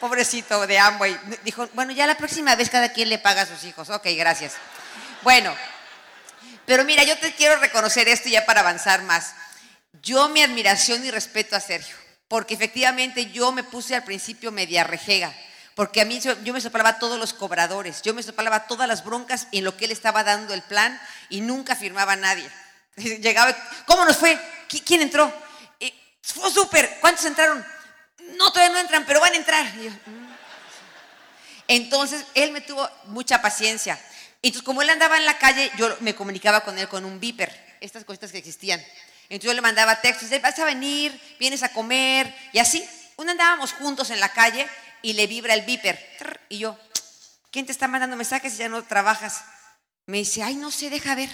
pobrecito 0.00 0.66
de 0.66 0.78
Amway. 0.78 1.18
Dijo, 1.44 1.68
bueno, 1.74 1.92
ya 1.92 2.06
la 2.06 2.16
próxima 2.16 2.54
vez 2.54 2.70
cada 2.70 2.92
quien 2.92 3.08
le 3.08 3.18
paga 3.18 3.42
a 3.42 3.46
sus 3.46 3.64
hijos. 3.64 3.90
Ok, 3.90 4.06
gracias. 4.16 4.54
Bueno, 5.22 5.54
Pero 6.68 6.84
mira, 6.84 7.02
yo 7.02 7.16
te 7.18 7.32
quiero 7.32 7.56
reconocer 7.56 8.08
esto 8.08 8.28
ya 8.28 8.44
para 8.44 8.60
avanzar 8.60 9.02
más. 9.02 9.34
Yo 10.02 10.28
mi 10.28 10.42
admiración 10.42 11.04
y 11.04 11.10
respeto 11.10 11.56
a 11.56 11.60
Sergio, 11.60 11.96
porque 12.28 12.52
efectivamente 12.52 13.30
yo 13.30 13.52
me 13.52 13.64
puse 13.64 13.96
al 13.96 14.04
principio 14.04 14.52
media 14.52 14.84
rejega, 14.84 15.34
porque 15.78 16.00
a 16.00 16.04
mí 16.04 16.18
yo, 16.18 16.34
me 16.52 16.60
soplaba 16.60 16.98
todos 16.98 17.20
los 17.20 17.32
cobradores, 17.32 18.02
yo 18.02 18.12
me 18.12 18.24
soplaba 18.24 18.66
todas 18.66 18.88
las 18.88 19.04
broncas 19.04 19.46
en 19.52 19.62
lo 19.62 19.76
que 19.76 19.84
él 19.84 19.92
estaba 19.92 20.24
dando 20.24 20.52
el 20.52 20.62
plan 20.62 21.00
y 21.28 21.40
nunca 21.40 21.76
firmaba 21.76 22.14
a 22.14 22.16
nadie. 22.16 22.50
Llegaba, 22.96 23.56
¿cómo 23.86 24.04
nos 24.04 24.16
fue? 24.16 24.36
¿Qui- 24.68 24.82
¿Quién 24.84 25.02
entró? 25.02 25.32
Eh, 25.78 25.94
fue 26.20 26.50
súper, 26.50 26.98
¿cuántos 27.00 27.26
entraron? 27.26 27.64
No, 28.36 28.50
todavía 28.50 28.72
no 28.72 28.80
entran, 28.80 29.06
pero 29.06 29.20
van 29.20 29.34
a 29.34 29.36
entrar. 29.36 29.64
"Mm". 29.66 30.34
Entonces, 31.68 32.24
él 32.34 32.50
me 32.50 32.60
tuvo 32.60 32.90
mucha 33.04 33.40
paciencia. 33.40 33.96
Entonces, 34.42 34.64
como 34.64 34.82
él 34.82 34.90
andaba 34.90 35.16
en 35.16 35.26
la 35.26 35.38
calle, 35.38 35.70
yo 35.76 35.96
me 36.00 36.12
comunicaba 36.12 36.62
con 36.62 36.76
él 36.76 36.88
con 36.88 37.04
un 37.04 37.20
beeper, 37.20 37.78
estas 37.80 38.02
cositas 38.04 38.32
que 38.32 38.38
existían. 38.38 38.80
Entonces, 39.28 39.44
yo 39.44 39.54
le 39.54 39.60
mandaba 39.60 40.00
textos, 40.00 40.28
vas 40.42 40.58
a 40.58 40.64
venir, 40.64 41.36
vienes 41.38 41.62
a 41.62 41.68
comer, 41.68 42.34
y 42.52 42.58
así. 42.58 42.84
Un 43.14 43.28
andábamos 43.28 43.72
juntos 43.72 44.10
en 44.10 44.18
la 44.18 44.28
calle 44.28 44.68
y 45.02 45.12
le 45.14 45.26
vibra 45.26 45.54
el. 45.54 45.64
Trr, 45.64 46.40
Y 46.48 46.58
yo, 46.58 46.78
¿quién 47.50 47.66
te 47.66 47.72
está 47.72 47.88
mandando 47.88 48.16
mensajes 48.16 48.52
si 48.52 48.58
ya 48.58 48.68
no 48.68 48.82
trabajas? 48.84 49.44
Me 50.06 50.18
dice, 50.18 50.42
ay, 50.42 50.56
no 50.56 50.70
sé, 50.70 50.90
deja 50.90 51.14
ver. 51.14 51.30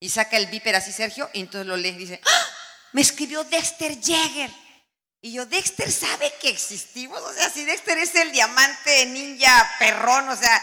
Y 0.00 0.10
saca 0.10 0.36
el 0.36 0.46
beeper 0.46 0.76
así, 0.76 0.92
Sergio, 0.92 1.28
y 1.32 1.40
entonces 1.40 1.66
lo 1.66 1.76
lee 1.76 1.92
dice, 1.92 2.20
¡Ah! 2.24 2.46
me 2.92 3.00
escribió 3.00 3.44
Dexter 3.44 3.98
Jagger. 4.00 4.50
Y 5.20 5.32
yo, 5.32 5.46
Dexter 5.46 5.90
sabe 5.90 6.32
que 6.40 6.48
existimos. 6.48 7.20
O 7.20 7.32
sea, 7.32 7.50
si 7.50 7.64
Dexter 7.64 7.98
es 7.98 8.14
el 8.14 8.30
diamante 8.30 9.06
ninja 9.06 9.70
perrón, 9.78 10.28
o 10.28 10.36
sea, 10.36 10.62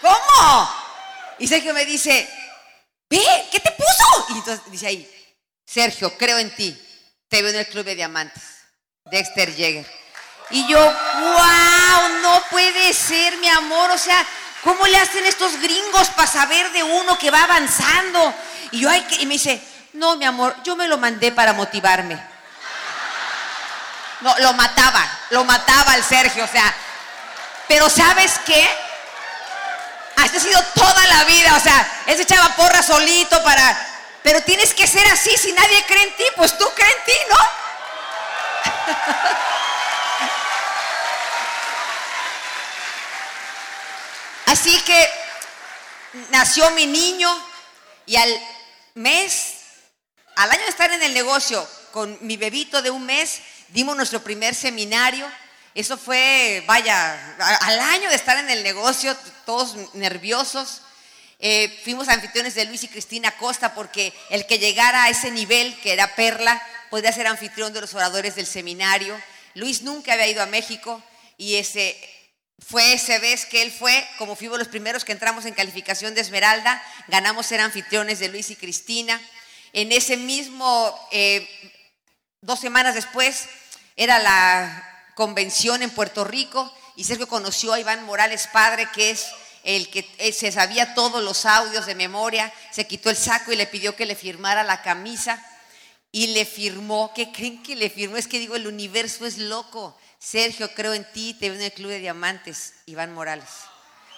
¿cómo? 0.00 0.70
Y 1.38 1.46
Sergio 1.46 1.72
me 1.72 1.84
dice, 1.84 2.28
ve, 3.08 3.22
¿qué 3.52 3.60
te 3.60 3.70
puso? 3.70 4.26
Y 4.30 4.38
entonces 4.38 4.70
dice 4.70 4.86
ahí, 4.88 5.10
Sergio, 5.64 6.16
creo 6.18 6.38
en 6.38 6.54
ti. 6.54 6.76
Te 7.28 7.42
veo 7.42 7.50
en 7.50 7.58
el 7.58 7.66
club 7.66 7.84
de 7.84 7.94
diamantes. 7.94 8.42
Dexter 9.10 9.50
Jagger. 9.50 10.03
Y 10.50 10.66
yo, 10.68 10.78
wow, 10.78 12.08
no 12.22 12.42
puede 12.50 12.92
ser, 12.92 13.36
mi 13.38 13.48
amor. 13.48 13.90
O 13.90 13.98
sea, 13.98 14.24
¿cómo 14.62 14.86
le 14.86 14.98
hacen 14.98 15.24
estos 15.26 15.58
gringos 15.60 16.08
para 16.10 16.30
saber 16.30 16.70
de 16.72 16.82
uno 16.82 17.18
que 17.18 17.30
va 17.30 17.42
avanzando? 17.44 18.34
Y 18.70 18.80
yo, 18.80 18.90
ay, 18.90 19.02
que- 19.02 19.16
y 19.16 19.26
me 19.26 19.34
dice, 19.34 19.62
no, 19.94 20.16
mi 20.16 20.24
amor, 20.24 20.54
yo 20.62 20.76
me 20.76 20.86
lo 20.88 20.98
mandé 20.98 21.32
para 21.32 21.52
motivarme. 21.52 22.20
No, 24.20 24.34
lo 24.38 24.52
mataba, 24.54 25.06
lo 25.30 25.44
mataba 25.44 25.92
al 25.92 26.04
Sergio, 26.04 26.44
o 26.44 26.48
sea. 26.48 26.74
Pero 27.68 27.88
¿sabes 27.90 28.32
qué? 28.46 28.68
Ha 30.16 30.28
sido 30.28 30.62
toda 30.74 31.06
la 31.06 31.24
vida, 31.24 31.54
o 31.56 31.60
sea, 31.60 32.02
él 32.06 32.16
se 32.16 32.22
echaba 32.22 32.54
porra 32.56 32.82
solito 32.82 33.42
para... 33.42 33.88
Pero 34.22 34.40
tienes 34.42 34.72
que 34.72 34.86
ser 34.86 35.06
así, 35.08 35.36
si 35.36 35.52
nadie 35.52 35.84
cree 35.86 36.02
en 36.04 36.16
ti, 36.16 36.24
pues 36.36 36.56
tú 36.56 36.66
crees 36.74 36.94
en 36.96 37.04
ti, 37.04 37.12
¿no? 37.28 37.36
Así 44.54 44.80
que 44.82 45.08
nació 46.30 46.70
mi 46.70 46.86
niño 46.86 47.28
y 48.06 48.14
al 48.14 48.40
mes, 48.94 49.54
al 50.36 50.48
año 50.48 50.62
de 50.62 50.68
estar 50.68 50.92
en 50.92 51.02
el 51.02 51.12
negocio 51.12 51.68
con 51.90 52.16
mi 52.20 52.36
bebito 52.36 52.80
de 52.80 52.92
un 52.92 53.04
mes, 53.04 53.40
dimos 53.70 53.96
nuestro 53.96 54.22
primer 54.22 54.54
seminario. 54.54 55.26
Eso 55.74 55.98
fue, 55.98 56.62
vaya, 56.68 57.34
al 57.62 57.80
año 57.80 58.08
de 58.08 58.14
estar 58.14 58.38
en 58.38 58.48
el 58.48 58.62
negocio, 58.62 59.16
todos 59.44 59.74
nerviosos. 59.94 60.82
Eh, 61.40 61.80
fuimos 61.82 62.08
anfitriones 62.08 62.54
de 62.54 62.66
Luis 62.66 62.84
y 62.84 62.88
Cristina 62.88 63.36
Costa 63.36 63.74
porque 63.74 64.12
el 64.30 64.46
que 64.46 64.60
llegara 64.60 65.02
a 65.02 65.08
ese 65.08 65.32
nivel, 65.32 65.76
que 65.80 65.94
era 65.94 66.14
Perla, 66.14 66.64
podía 66.90 67.10
ser 67.10 67.26
anfitrión 67.26 67.72
de 67.72 67.80
los 67.80 67.92
oradores 67.94 68.36
del 68.36 68.46
seminario. 68.46 69.20
Luis 69.54 69.82
nunca 69.82 70.12
había 70.12 70.28
ido 70.28 70.44
a 70.44 70.46
México 70.46 71.02
y 71.38 71.56
ese, 71.56 71.98
fue 72.58 72.94
esa 72.94 73.18
vez 73.18 73.46
que 73.46 73.62
él 73.62 73.72
fue, 73.72 74.06
como 74.18 74.36
fuimos 74.36 74.58
los 74.58 74.68
primeros 74.68 75.04
que 75.04 75.12
entramos 75.12 75.44
en 75.44 75.54
calificación 75.54 76.14
de 76.14 76.20
Esmeralda, 76.20 76.82
ganamos 77.08 77.46
ser 77.46 77.60
anfitriones 77.60 78.18
de 78.18 78.28
Luis 78.28 78.50
y 78.50 78.56
Cristina. 78.56 79.20
En 79.72 79.92
ese 79.92 80.16
mismo, 80.16 80.98
eh, 81.10 81.48
dos 82.40 82.60
semanas 82.60 82.94
después, 82.94 83.48
era 83.96 84.18
la 84.18 85.10
convención 85.14 85.82
en 85.82 85.90
Puerto 85.90 86.24
Rico 86.24 86.72
y 86.96 87.04
Sergio 87.04 87.28
conoció 87.28 87.72
a 87.72 87.80
Iván 87.80 88.04
Morales 88.04 88.48
Padre, 88.52 88.88
que 88.94 89.10
es 89.10 89.26
el 89.64 89.88
que 89.90 90.08
eh, 90.18 90.32
se 90.32 90.52
sabía 90.52 90.94
todos 90.94 91.22
los 91.22 91.46
audios 91.46 91.86
de 91.86 91.94
memoria, 91.94 92.52
se 92.70 92.86
quitó 92.86 93.10
el 93.10 93.16
saco 93.16 93.52
y 93.52 93.56
le 93.56 93.66
pidió 93.66 93.96
que 93.96 94.06
le 94.06 94.14
firmara 94.14 94.62
la 94.62 94.82
camisa 94.82 95.44
y 96.12 96.28
le 96.28 96.44
firmó. 96.44 97.12
¿Qué 97.14 97.32
creen 97.32 97.62
que 97.62 97.74
le 97.74 97.90
firmó? 97.90 98.16
Es 98.16 98.28
que 98.28 98.38
digo, 98.38 98.56
el 98.56 98.66
universo 98.66 99.26
es 99.26 99.38
loco. 99.38 99.96
Sergio, 100.24 100.72
creo 100.72 100.94
en 100.94 101.04
ti, 101.12 101.34
te 101.34 101.50
veo 101.50 101.58
en 101.58 101.66
el 101.66 101.72
Club 101.72 101.90
de 101.90 101.98
Diamantes, 101.98 102.72
Iván 102.86 103.12
Morales. 103.12 103.48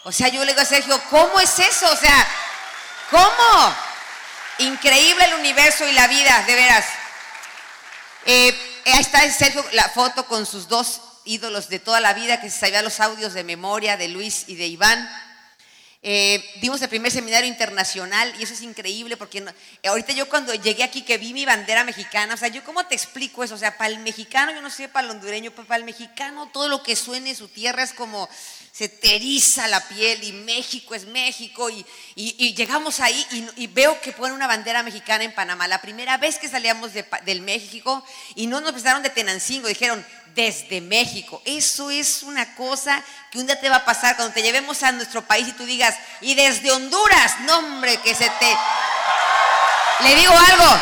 O 0.04 0.12
sea, 0.12 0.28
yo 0.28 0.44
le 0.44 0.52
digo 0.52 0.62
a 0.62 0.64
Sergio, 0.64 1.00
¿cómo 1.10 1.40
es 1.40 1.58
eso? 1.58 1.90
O 1.90 1.96
sea, 1.96 2.28
¿cómo? 3.10 3.76
Increíble 4.58 5.24
el 5.24 5.34
universo 5.34 5.86
y 5.86 5.92
la 5.92 6.06
vida, 6.06 6.44
de 6.46 6.54
veras. 6.54 6.86
Eh, 8.24 8.82
ahí 8.86 9.00
está 9.00 9.28
Sergio, 9.32 9.64
la 9.72 9.88
foto 9.88 10.26
con 10.26 10.46
sus 10.46 10.68
dos 10.68 11.00
ídolos 11.24 11.68
de 11.68 11.80
toda 11.80 11.98
la 11.98 12.14
vida, 12.14 12.40
que 12.40 12.50
se 12.50 12.60
sabía 12.60 12.82
los 12.82 13.00
audios 13.00 13.34
de 13.34 13.42
memoria 13.42 13.96
de 13.96 14.06
Luis 14.06 14.44
y 14.46 14.54
de 14.54 14.68
Iván. 14.68 15.10
Eh, 16.02 16.44
dimos 16.60 16.80
el 16.82 16.88
primer 16.88 17.10
seminario 17.10 17.48
internacional 17.48 18.32
y 18.38 18.44
eso 18.44 18.54
es 18.54 18.62
increíble 18.62 19.16
porque 19.16 19.38
eh, 19.82 19.88
ahorita 19.88 20.12
yo 20.12 20.28
cuando 20.28 20.54
llegué 20.54 20.84
aquí 20.84 21.02
que 21.02 21.18
vi 21.18 21.32
mi 21.32 21.44
bandera 21.44 21.82
mexicana, 21.84 22.34
o 22.34 22.36
sea, 22.36 22.48
yo 22.48 22.62
cómo 22.62 22.86
te 22.86 22.94
explico 22.94 23.42
eso, 23.42 23.54
o 23.54 23.58
sea, 23.58 23.76
para 23.76 23.90
el 23.90 23.98
mexicano, 24.00 24.52
yo 24.52 24.60
no 24.62 24.70
sé, 24.70 24.88
para 24.88 25.06
el 25.06 25.10
hondureño, 25.10 25.50
pero 25.50 25.66
para 25.66 25.78
el 25.78 25.84
mexicano 25.84 26.48
todo 26.52 26.68
lo 26.68 26.82
que 26.82 26.94
suene 26.94 27.34
su 27.34 27.48
tierra 27.48 27.82
es 27.82 27.92
como 27.92 28.28
se 28.72 28.88
te 28.90 29.16
eriza 29.16 29.66
la 29.68 29.88
piel 29.88 30.22
y 30.22 30.32
México 30.32 30.94
es 30.94 31.06
México 31.06 31.70
y, 31.70 31.84
y- 32.14 32.54
llegamos 32.54 33.00
ahí 33.00 33.26
y, 33.56 33.66
veo 33.68 33.98
que 34.02 34.12
ponen 34.12 34.34
una 34.36 34.46
bandera 34.46 34.82
mexicana 34.82 35.24
en 35.24 35.34
Panamá, 35.34 35.66
la 35.66 35.80
primera 35.80 36.18
vez 36.18 36.38
que 36.38 36.46
salíamos 36.48 36.92
de 36.92 37.06
del 37.24 37.40
México 37.40 38.04
y 38.34 38.46
no 38.46 38.60
nos 38.60 38.72
prestaron 38.72 39.02
de 39.02 39.08
Tenancingo, 39.10 39.66
dijeron 39.66 40.04
desde 40.36 40.80
México. 40.82 41.42
Eso 41.44 41.90
es 41.90 42.22
una 42.22 42.54
cosa 42.54 43.02
que 43.32 43.38
un 43.38 43.46
día 43.46 43.58
te 43.58 43.70
va 43.70 43.76
a 43.76 43.84
pasar 43.84 44.14
cuando 44.14 44.34
te 44.34 44.42
llevemos 44.42 44.82
a 44.82 44.92
nuestro 44.92 45.22
país 45.22 45.48
y 45.48 45.52
tú 45.52 45.64
digas, 45.64 45.96
y 46.20 46.34
desde 46.34 46.70
Honduras, 46.70 47.40
no 47.40 47.58
hombre, 47.58 47.98
que 48.02 48.14
se 48.14 48.30
te... 48.30 48.56
Le 50.00 50.14
digo 50.14 50.38
algo, 50.38 50.80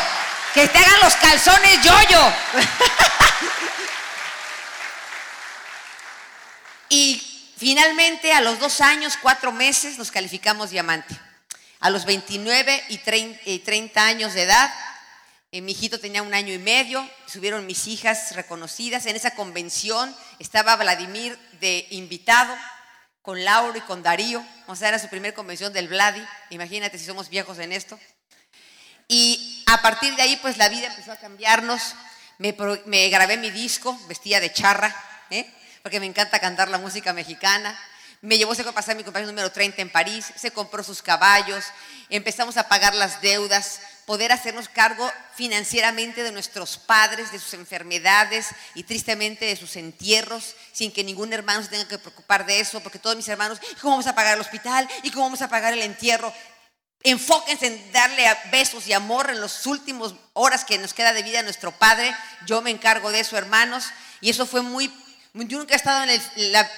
que 0.53 0.67
te 0.67 0.77
hagan 0.77 0.99
los 1.01 1.15
calzones 1.15 1.81
yo-yo. 1.81 2.33
y 6.89 7.53
finalmente 7.57 8.33
a 8.33 8.41
los 8.41 8.59
dos 8.59 8.81
años, 8.81 9.17
cuatro 9.21 9.53
meses, 9.53 9.97
nos 9.97 10.11
calificamos 10.11 10.69
diamante. 10.69 11.17
A 11.79 11.89
los 11.89 12.03
29 12.03 12.83
y 12.89 12.97
30, 12.97 13.41
y 13.45 13.59
30 13.59 14.05
años 14.05 14.33
de 14.33 14.43
edad, 14.43 14.73
mi 15.51 15.71
hijito 15.71 15.99
tenía 15.99 16.21
un 16.21 16.33
año 16.33 16.53
y 16.53 16.57
medio, 16.57 17.07
subieron 17.27 17.65
mis 17.65 17.87
hijas 17.87 18.35
reconocidas. 18.35 19.05
En 19.05 19.15
esa 19.15 19.35
convención 19.35 20.13
estaba 20.39 20.75
Vladimir 20.75 21.37
de 21.61 21.87
invitado 21.91 22.53
con 23.21 23.43
Lauro 23.43 23.77
y 23.77 23.81
con 23.81 24.03
Darío. 24.03 24.45
O 24.67 24.75
sea, 24.75 24.89
era 24.89 24.99
su 24.99 25.09
primer 25.09 25.33
convención 25.33 25.71
del 25.73 25.87
Vladi. 25.87 26.23
Imagínate 26.49 26.99
si 26.99 27.05
somos 27.05 27.29
viejos 27.29 27.57
en 27.59 27.71
esto. 27.71 27.99
Y 29.07 29.63
a 29.67 29.81
partir 29.81 30.15
de 30.15 30.23
ahí, 30.23 30.35
pues 30.37 30.57
la 30.57 30.69
vida 30.69 30.87
empezó 30.87 31.11
a 31.11 31.17
cambiarnos. 31.17 31.95
Me, 32.37 32.55
me 32.85 33.09
grabé 33.09 33.37
mi 33.37 33.49
disco, 33.49 33.97
vestía 34.07 34.39
de 34.39 34.51
charra, 34.51 34.93
¿eh? 35.29 35.49
porque 35.81 35.99
me 35.99 36.05
encanta 36.05 36.39
cantar 36.39 36.67
la 36.67 36.77
música 36.77 37.13
mexicana. 37.13 37.79
Me 38.25 38.39
llevó 38.39 38.53
a 38.53 38.71
pasar 38.71 38.95
mi 38.95 39.03
cumpleaños 39.03 39.31
número 39.31 39.51
30 39.51 39.83
en 39.83 39.91
París, 39.91 40.25
se 40.35 40.49
compró 40.49 40.83
sus 40.83 41.03
caballos, 41.03 41.63
empezamos 42.09 42.57
a 42.57 42.67
pagar 42.67 42.95
las 42.95 43.21
deudas, 43.21 43.79
poder 44.07 44.31
hacernos 44.31 44.67
cargo 44.67 45.11
financieramente 45.35 46.23
de 46.23 46.31
nuestros 46.31 46.79
padres, 46.79 47.31
de 47.31 47.37
sus 47.37 47.53
enfermedades 47.53 48.47
y 48.73 48.81
tristemente 48.81 49.45
de 49.45 49.55
sus 49.55 49.75
entierros, 49.75 50.55
sin 50.73 50.91
que 50.91 51.03
ningún 51.03 51.33
hermano 51.33 51.61
se 51.61 51.69
tenga 51.69 51.87
que 51.87 51.99
preocupar 51.99 52.47
de 52.47 52.59
eso, 52.59 52.79
porque 52.81 52.97
todos 52.97 53.15
mis 53.15 53.27
hermanos, 53.27 53.59
¿cómo 53.79 53.91
vamos 53.93 54.07
a 54.07 54.15
pagar 54.15 54.33
el 54.33 54.41
hospital? 54.41 54.89
¿Y 55.03 55.11
cómo 55.11 55.25
vamos 55.25 55.43
a 55.43 55.47
pagar 55.47 55.73
el 55.73 55.83
entierro? 55.83 56.33
Enfóquense 57.03 57.67
en 57.67 57.91
darle 57.91 58.25
besos 58.51 58.87
y 58.87 58.93
amor 58.93 59.29
en 59.29 59.39
las 59.39 59.67
últimas 59.67 60.15
horas 60.33 60.65
que 60.65 60.79
nos 60.79 60.95
queda 60.95 61.13
de 61.13 61.21
vida 61.21 61.41
a 61.41 61.43
nuestro 61.43 61.71
Padre. 61.71 62.15
Yo 62.47 62.63
me 62.63 62.71
encargo 62.71 63.11
de 63.11 63.19
eso, 63.19 63.37
hermanos. 63.37 63.85
Y 64.19 64.31
eso 64.31 64.47
fue 64.47 64.63
muy... 64.63 64.91
Yo 65.35 65.59
nunca 65.59 65.75
he 65.75 65.77
estado 65.77 66.03
en 66.03 66.51
la- 66.51 66.71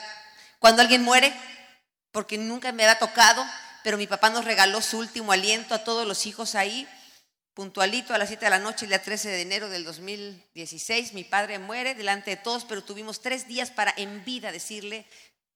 cuando 0.59 0.81
alguien 0.81 1.03
muere, 1.03 1.33
porque 2.11 2.37
nunca 2.37 2.71
me 2.71 2.83
había 2.83 2.99
tocado, 2.99 3.45
pero 3.83 3.97
mi 3.97 4.07
papá 4.07 4.29
nos 4.29 4.45
regaló 4.45 4.81
su 4.81 4.97
último 4.97 5.31
aliento 5.31 5.73
a 5.73 5.83
todos 5.83 6.07
los 6.07 6.25
hijos 6.25 6.55
ahí, 6.55 6.87
puntualito 7.53 8.13
a 8.13 8.17
las 8.17 8.27
7 8.27 8.45
de 8.45 8.51
la 8.51 8.59
noche, 8.59 8.85
el 8.85 8.89
día 8.89 9.01
13 9.01 9.29
de 9.29 9.41
enero 9.41 9.69
del 9.69 9.83
2016. 9.83 11.13
Mi 11.13 11.23
padre 11.23 11.57
muere 11.57 11.95
delante 11.95 12.31
de 12.31 12.37
todos, 12.37 12.65
pero 12.65 12.83
tuvimos 12.83 13.21
tres 13.21 13.47
días 13.47 13.71
para 13.71 13.93
en 13.97 14.23
vida 14.23 14.51
decirle, 14.51 15.07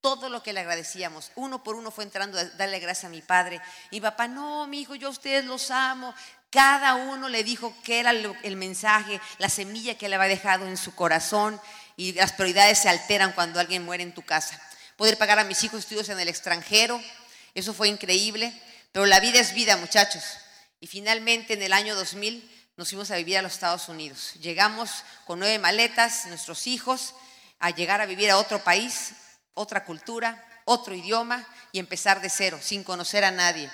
todo 0.02 0.28
lo 0.28 0.42
que 0.42 0.52
le 0.52 0.60
agradecíamos. 0.60 1.30
Uno 1.36 1.62
por 1.62 1.76
uno 1.76 1.90
fue 1.90 2.04
entrando 2.04 2.38
a 2.38 2.44
darle 2.44 2.80
gracias 2.80 3.04
a 3.04 3.08
mi 3.08 3.22
padre. 3.22 3.60
Y 3.90 4.00
papá, 4.00 4.26
no, 4.28 4.66
mi 4.66 4.80
hijo, 4.80 4.96
yo 4.96 5.08
a 5.08 5.12
ustedes 5.12 5.44
los 5.44 5.70
amo. 5.70 6.12
Cada 6.50 6.96
uno 6.96 7.28
le 7.28 7.44
dijo 7.44 7.72
qué 7.84 8.00
era 8.00 8.10
el 8.10 8.56
mensaje, 8.56 9.20
la 9.38 9.48
semilla 9.48 9.96
que 9.96 10.08
le 10.08 10.16
había 10.16 10.28
dejado 10.28 10.66
en 10.66 10.76
su 10.76 10.94
corazón. 10.94 11.58
Y 11.96 12.12
las 12.14 12.32
prioridades 12.32 12.78
se 12.78 12.88
alteran 12.88 13.32
cuando 13.32 13.60
alguien 13.60 13.84
muere 13.84 14.02
en 14.02 14.12
tu 14.12 14.22
casa. 14.22 14.60
Poder 14.96 15.18
pagar 15.18 15.38
a 15.38 15.44
mis 15.44 15.62
hijos 15.64 15.80
estudios 15.80 16.08
en 16.08 16.20
el 16.20 16.28
extranjero, 16.28 17.02
eso 17.54 17.74
fue 17.74 17.88
increíble. 17.88 18.52
Pero 18.92 19.06
la 19.06 19.20
vida 19.20 19.40
es 19.40 19.54
vida, 19.54 19.76
muchachos. 19.76 20.22
Y 20.80 20.86
finalmente 20.86 21.54
en 21.54 21.62
el 21.62 21.72
año 21.72 21.94
2000 21.94 22.48
nos 22.76 22.88
fuimos 22.88 23.10
a 23.10 23.16
vivir 23.16 23.38
a 23.38 23.42
los 23.42 23.54
Estados 23.54 23.88
Unidos. 23.88 24.34
Llegamos 24.40 24.90
con 25.26 25.38
nueve 25.38 25.58
maletas, 25.58 26.26
nuestros 26.26 26.66
hijos, 26.66 27.14
a 27.58 27.70
llegar 27.70 28.00
a 28.00 28.06
vivir 28.06 28.30
a 28.30 28.38
otro 28.38 28.62
país, 28.62 29.12
otra 29.54 29.84
cultura, 29.84 30.44
otro 30.64 30.94
idioma 30.94 31.46
y 31.70 31.78
empezar 31.78 32.20
de 32.20 32.28
cero, 32.28 32.58
sin 32.60 32.84
conocer 32.84 33.24
a 33.24 33.30
nadie. 33.30 33.70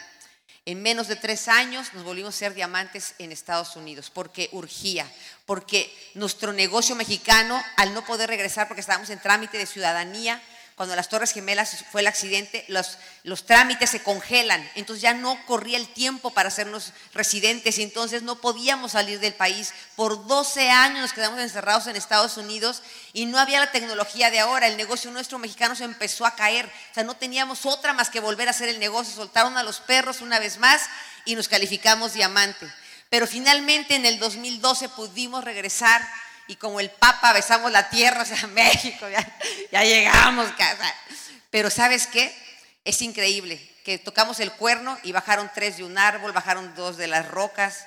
En 0.65 0.83
menos 0.83 1.09
de 1.09 1.17
tres 1.17 1.49
años 1.49 1.95
nos 1.95 2.05
volvimos 2.05 2.35
a 2.35 2.39
ser 2.39 2.55
diamantes 2.55 3.15
en 3.19 3.33
Estados 3.33 3.75
Unidos, 3.77 4.11
porque 4.11 4.51
urgía, 4.53 5.11
porque 5.47 5.91
nuestro 6.15 6.53
negocio 6.53 6.95
mexicano, 6.95 7.63
al 7.77 7.95
no 7.95 8.05
poder 8.05 8.29
regresar 8.29 8.69
porque 8.69 8.83
estábamos 8.83 9.09
en 9.09 9.19
trámite 9.19 9.57
de 9.57 9.65
ciudadanía, 9.65 10.43
cuando 10.79 10.95
las 10.95 11.09
Torres 11.09 11.33
Gemelas 11.33 11.85
fue 11.91 12.03
el 12.03 12.07
accidente, 12.07 12.65
los, 12.69 12.99
los 13.25 13.45
trámites 13.45 13.91
se 13.91 14.01
congelan, 14.01 14.67
entonces 14.77 15.03
ya 15.03 15.13
no 15.13 15.37
corría 15.45 15.77
el 15.77 15.89
tiempo 15.89 16.31
para 16.31 16.51
hacernos 16.51 16.93
residentes 17.13 17.79
y 17.79 17.83
entonces 17.83 18.23
no 18.23 18.37
podíamos 18.37 18.93
salir 18.93 19.19
del 19.19 19.35
país. 19.35 19.75
Por 19.97 20.29
12 20.29 20.71
años 20.71 21.01
nos 21.01 21.13
quedamos 21.13 21.41
encerrados 21.41 21.89
en 21.89 21.97
Estados 21.97 22.37
Unidos 22.37 22.85
y 23.13 23.27
no 23.27 23.41
había 23.41 23.59
la 23.59 23.73
tecnología 23.73 24.31
de 24.31 24.39
ahora, 24.39 24.69
el 24.69 24.77
negocio 24.77 25.11
nuestro 25.11 25.41
mexicano 25.41 25.75
se 25.75 25.83
empezó 25.83 26.25
a 26.25 26.37
caer, 26.37 26.67
o 26.67 26.95
sea, 26.95 27.03
no 27.03 27.17
teníamos 27.17 27.67
otra 27.67 27.93
más 27.93 28.09
que 28.09 28.21
volver 28.21 28.47
a 28.47 28.53
hacer 28.53 28.69
el 28.69 28.79
negocio, 28.79 29.13
soltaron 29.13 29.57
a 29.59 29.65
los 29.65 29.81
perros 29.81 30.21
una 30.21 30.39
vez 30.39 30.59
más 30.59 30.83
y 31.25 31.35
nos 31.35 31.49
calificamos 31.49 32.13
diamante. 32.13 32.73
Pero 33.11 33.27
finalmente 33.27 33.97
en 33.97 34.07
el 34.07 34.21
2012 34.21 34.91
pudimos 34.91 35.43
regresar 35.43 36.09
y 36.49 36.57
como 36.57 36.81
el 36.81 36.91
Papa 36.91 37.33
besamos 37.33 37.71
la 37.71 37.89
tierra, 37.91 38.23
o 38.25 38.27
sea, 38.27 38.47
México, 38.49 39.07
ya, 39.71 39.85
llegamos, 39.85 40.51
casa. 40.53 40.93
Pero 41.51 41.71
¿sabes 41.71 42.07
qué? 42.07 42.35
Es 42.85 43.01
increíble 43.03 43.61
que 43.85 43.99
tocamos 43.99 44.41
el 44.41 44.53
cuerno 44.53 44.99
y 45.03 45.13
bajaron 45.13 45.51
tres 45.55 45.77
de 45.77 45.85
un 45.85 45.97
árbol, 45.97 46.33
bajaron 46.33 46.75
dos 46.75 46.97
de 46.97 47.07
las 47.07 47.29
rocas, 47.29 47.87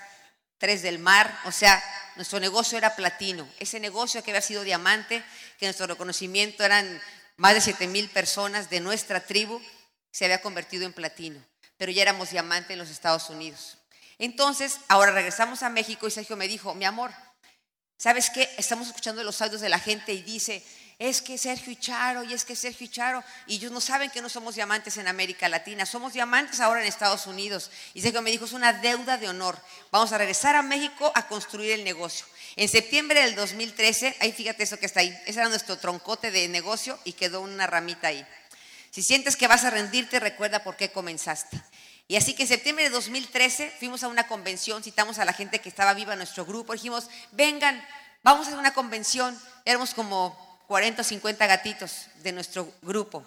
tres 0.57 0.81
del 0.81 0.99
mar, 0.99 1.39
o 1.45 1.51
sea, 1.51 1.83
nuestro 2.15 2.39
negocio 2.39 2.77
era 2.77 2.95
platino. 2.95 3.47
Ese 3.59 3.79
negocio 3.79 4.23
que 4.23 4.31
había 4.31 4.41
sido 4.41 4.63
diamante, 4.63 5.23
que 5.59 5.65
nuestro 5.65 5.87
reconocimiento 5.87 6.63
eran 6.63 7.01
más 7.37 7.55
de 7.55 7.61
7 7.61 7.87
mil 7.87 8.09
personas 8.09 8.69
de 8.69 8.79
nuestra 8.79 9.21
tribu, 9.21 9.59
se 10.11 10.25
había 10.25 10.41
convertido 10.41 10.85
en 10.85 10.93
platino, 10.93 11.43
pero 11.77 11.91
ya 11.91 12.03
éramos 12.03 12.29
diamante 12.29 12.73
en 12.73 12.79
los 12.79 12.89
Estados 12.89 13.29
Unidos. 13.29 13.77
Entonces, 14.19 14.79
ahora 14.87 15.11
regresamos 15.11 15.63
a 15.63 15.69
México 15.69 16.07
y 16.07 16.11
Sergio 16.11 16.35
me 16.35 16.47
dijo, 16.47 16.75
mi 16.75 16.85
amor, 16.85 17.11
¿Sabes 18.01 18.31
qué? 18.31 18.49
Estamos 18.57 18.87
escuchando 18.87 19.23
los 19.23 19.43
audios 19.43 19.61
de 19.61 19.69
la 19.69 19.77
gente 19.77 20.11
y 20.11 20.23
dice, 20.23 20.63
es 20.97 21.21
que 21.21 21.37
Sergio 21.37 21.71
y 21.71 21.75
Charo, 21.75 22.23
y 22.23 22.33
es 22.33 22.45
que 22.45 22.55
Sergio 22.55 22.85
y 22.87 22.89
Charo, 22.89 23.23
y 23.45 23.57
ellos 23.57 23.71
no 23.71 23.79
saben 23.79 24.09
que 24.09 24.23
no 24.23 24.27
somos 24.27 24.55
diamantes 24.55 24.97
en 24.97 25.07
América 25.07 25.47
Latina, 25.47 25.85
somos 25.85 26.13
diamantes 26.13 26.59
ahora 26.61 26.81
en 26.81 26.87
Estados 26.87 27.27
Unidos. 27.27 27.69
Y 27.93 28.01
Sergio 28.01 28.23
me 28.23 28.31
dijo, 28.31 28.45
es 28.45 28.53
una 28.53 28.73
deuda 28.73 29.19
de 29.19 29.29
honor. 29.29 29.55
Vamos 29.91 30.11
a 30.13 30.17
regresar 30.17 30.55
a 30.55 30.63
México 30.63 31.11
a 31.13 31.27
construir 31.27 31.73
el 31.73 31.83
negocio. 31.83 32.25
En 32.55 32.67
septiembre 32.69 33.21
del 33.21 33.35
2013, 33.35 34.17
ahí 34.19 34.31
fíjate 34.31 34.63
eso 34.63 34.79
que 34.79 34.87
está 34.87 35.01
ahí, 35.01 35.15
ese 35.27 35.39
era 35.39 35.49
nuestro 35.49 35.77
troncote 35.77 36.31
de 36.31 36.47
negocio 36.47 36.97
y 37.03 37.13
quedó 37.13 37.41
una 37.41 37.67
ramita 37.67 38.07
ahí. 38.07 38.25
Si 38.89 39.03
sientes 39.03 39.35
que 39.35 39.45
vas 39.45 39.63
a 39.63 39.69
rendirte, 39.69 40.19
recuerda 40.19 40.63
por 40.63 40.75
qué 40.75 40.89
comenzaste. 40.91 41.61
Y 42.07 42.15
así 42.17 42.33
que 42.33 42.43
en 42.43 42.49
septiembre 42.49 42.83
de 42.85 42.89
2013 42.89 43.73
fuimos 43.79 44.03
a 44.03 44.07
una 44.07 44.27
convención, 44.27 44.83
citamos 44.83 45.17
a 45.19 45.25
la 45.25 45.33
gente 45.33 45.59
que 45.59 45.69
estaba 45.69 45.93
viva 45.93 46.13
en 46.13 46.19
nuestro 46.19 46.45
grupo, 46.45 46.73
dijimos, 46.73 47.09
vengan, 47.31 47.81
vamos 48.23 48.47
a 48.47 48.57
una 48.57 48.73
convención. 48.73 49.39
Éramos 49.65 49.93
como 49.93 50.37
40 50.67 51.01
o 51.01 51.05
50 51.05 51.47
gatitos 51.47 52.07
de 52.23 52.31
nuestro 52.31 52.71
grupo. 52.81 53.25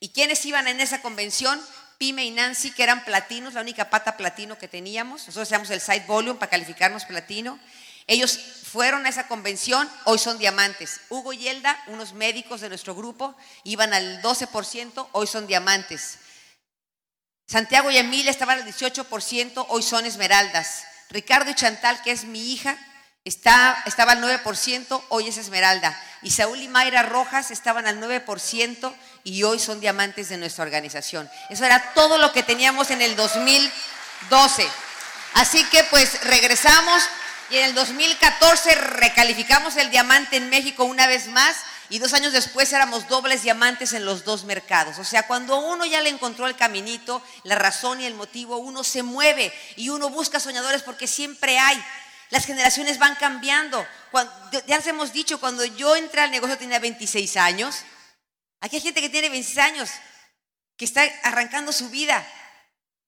¿Y 0.00 0.08
quiénes 0.08 0.44
iban 0.44 0.66
en 0.66 0.80
esa 0.80 1.00
convención? 1.00 1.60
Pime 1.98 2.24
y 2.24 2.32
Nancy, 2.32 2.72
que 2.72 2.82
eran 2.82 3.04
platinos, 3.04 3.54
la 3.54 3.60
única 3.60 3.88
pata 3.88 4.16
platino 4.16 4.58
que 4.58 4.66
teníamos. 4.66 5.26
Nosotros 5.26 5.46
hacíamos 5.46 5.70
el 5.70 5.80
side 5.80 6.04
volume 6.06 6.40
para 6.40 6.50
calificarnos 6.50 7.04
platino. 7.04 7.60
Ellos 8.08 8.36
fueron 8.36 9.06
a 9.06 9.08
esa 9.08 9.28
convención, 9.28 9.88
hoy 10.04 10.18
son 10.18 10.38
diamantes. 10.38 11.02
Hugo 11.08 11.32
y 11.32 11.46
Elda, 11.46 11.80
unos 11.86 12.14
médicos 12.14 12.60
de 12.60 12.68
nuestro 12.68 12.96
grupo, 12.96 13.36
iban 13.62 13.94
al 13.94 14.20
12%, 14.22 15.08
hoy 15.12 15.26
son 15.28 15.46
diamantes. 15.46 16.18
Santiago 17.52 17.90
y 17.90 17.98
Emilia 17.98 18.30
estaban 18.30 18.60
al 18.60 18.64
18%, 18.64 19.66
hoy 19.68 19.82
son 19.82 20.06
esmeraldas. 20.06 20.84
Ricardo 21.10 21.50
y 21.50 21.54
Chantal, 21.54 22.00
que 22.00 22.10
es 22.10 22.24
mi 22.24 22.50
hija, 22.50 22.78
está, 23.26 23.76
estaba 23.84 24.12
al 24.12 24.22
9%, 24.22 25.02
hoy 25.10 25.28
es 25.28 25.36
esmeralda. 25.36 25.94
Y 26.22 26.30
Saúl 26.30 26.62
y 26.62 26.68
Mayra 26.68 27.02
Rojas 27.02 27.50
estaban 27.50 27.86
al 27.86 28.00
9% 28.00 28.94
y 29.24 29.42
hoy 29.42 29.58
son 29.58 29.80
diamantes 29.80 30.30
de 30.30 30.38
nuestra 30.38 30.64
organización. 30.64 31.30
Eso 31.50 31.66
era 31.66 31.92
todo 31.92 32.16
lo 32.16 32.32
que 32.32 32.42
teníamos 32.42 32.90
en 32.90 33.02
el 33.02 33.16
2012. 33.16 34.66
Así 35.34 35.62
que 35.64 35.84
pues 35.90 36.22
regresamos 36.22 37.02
y 37.50 37.58
en 37.58 37.66
el 37.66 37.74
2014 37.74 38.74
recalificamos 38.76 39.76
el 39.76 39.90
diamante 39.90 40.38
en 40.38 40.48
México 40.48 40.84
una 40.84 41.06
vez 41.06 41.26
más 41.26 41.54
y 41.92 41.98
dos 41.98 42.14
años 42.14 42.32
después 42.32 42.72
éramos 42.72 43.06
dobles 43.06 43.42
diamantes 43.42 43.92
en 43.92 44.06
los 44.06 44.24
dos 44.24 44.44
mercados. 44.44 44.98
O 44.98 45.04
sea, 45.04 45.26
cuando 45.26 45.58
uno 45.58 45.84
ya 45.84 46.00
le 46.00 46.08
encontró 46.08 46.46
el 46.46 46.56
caminito, 46.56 47.22
la 47.42 47.54
razón 47.54 48.00
y 48.00 48.06
el 48.06 48.14
motivo, 48.14 48.56
uno 48.56 48.82
se 48.82 49.02
mueve 49.02 49.52
y 49.76 49.90
uno 49.90 50.08
busca 50.08 50.40
soñadores 50.40 50.80
porque 50.80 51.06
siempre 51.06 51.58
hay. 51.58 51.78
Las 52.30 52.46
generaciones 52.46 52.98
van 52.98 53.14
cambiando. 53.16 53.86
ya 54.66 54.78
les 54.78 54.86
hemos 54.86 55.12
dicho, 55.12 55.38
cuando 55.38 55.66
yo 55.66 55.94
entré 55.94 56.22
al 56.22 56.30
negocio 56.30 56.56
tenía 56.56 56.78
26 56.78 57.36
años. 57.36 57.82
Aquí 58.60 58.76
hay 58.76 58.82
gente 58.82 59.02
que 59.02 59.10
tiene 59.10 59.28
26 59.28 59.58
años, 59.58 59.90
que 60.78 60.86
está 60.86 61.02
arrancando 61.24 61.72
su 61.72 61.90
vida. 61.90 62.26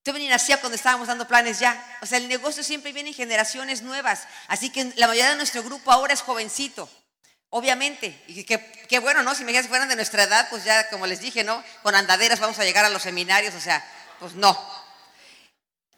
Yo 0.03 0.13
ni 0.13 0.27
nacía 0.27 0.59
cuando 0.59 0.75
estábamos 0.75 1.07
dando 1.07 1.27
planes 1.27 1.57
ya. 1.57 1.97
O 2.03 2.05
sea, 2.05 2.19
el 2.19 2.27
negocio 2.27 2.63
siempre 2.63 2.93
viene 2.93 3.09
en 3.09 3.15
generaciones 3.15 3.81
nuevas. 3.81 4.27
Así 4.47 4.69
que 4.69 4.93
la 4.95 5.07
mayoría 5.07 5.31
de 5.31 5.37
nuestro 5.37 5.63
grupo 5.63 5.91
ahora 5.91 6.13
es 6.13 6.21
jovencito. 6.21 6.87
Obviamente, 7.49 8.21
y 8.27 8.43
qué 8.43 8.99
bueno, 8.99 9.23
¿no? 9.23 9.33
Si 9.33 9.43
me 9.43 9.51
dijeras 9.51 9.69
fueran 9.69 9.87
de 9.87 9.95
nuestra 9.95 10.23
edad, 10.23 10.47
pues 10.49 10.63
ya, 10.65 10.89
como 10.89 11.07
les 11.07 11.21
dije, 11.21 11.43
¿no? 11.43 11.63
Con 11.83 11.95
andaderas 11.95 12.39
vamos 12.39 12.59
a 12.59 12.65
llegar 12.65 12.83
a 12.83 12.89
los 12.89 13.03
seminarios, 13.03 13.53
o 13.53 13.61
sea, 13.61 13.85
pues 14.19 14.33
no. 14.33 14.85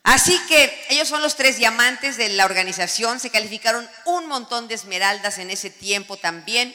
Así 0.04 0.40
que 0.48 0.86
ellos 0.90 1.08
son 1.08 1.22
los 1.22 1.36
tres 1.36 1.58
diamantes 1.58 2.16
de 2.16 2.30
la 2.30 2.46
organización, 2.46 3.20
se 3.20 3.30
calificaron 3.30 3.90
un 4.06 4.28
montón 4.28 4.68
de 4.68 4.76
esmeraldas 4.76 5.38
en 5.38 5.50
ese 5.50 5.70
tiempo 5.70 6.16
también, 6.16 6.74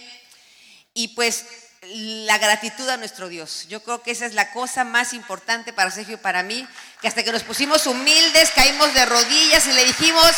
y 0.94 1.08
pues 1.08 1.46
la 1.82 2.38
gratitud 2.38 2.88
a 2.88 2.96
nuestro 2.96 3.28
Dios. 3.28 3.66
Yo 3.68 3.82
creo 3.82 4.02
que 4.02 4.10
esa 4.10 4.26
es 4.26 4.34
la 4.34 4.52
cosa 4.52 4.84
más 4.84 5.12
importante 5.14 5.72
para 5.72 5.90
Sergio 5.90 6.14
y 6.14 6.18
para 6.18 6.42
mí, 6.42 6.66
que 7.00 7.08
hasta 7.08 7.22
que 7.22 7.32
nos 7.32 7.42
pusimos 7.42 7.86
humildes, 7.86 8.50
caímos 8.54 8.92
de 8.94 9.06
rodillas 9.06 9.66
y 9.66 9.72
le 9.72 9.84
dijimos, 9.84 10.30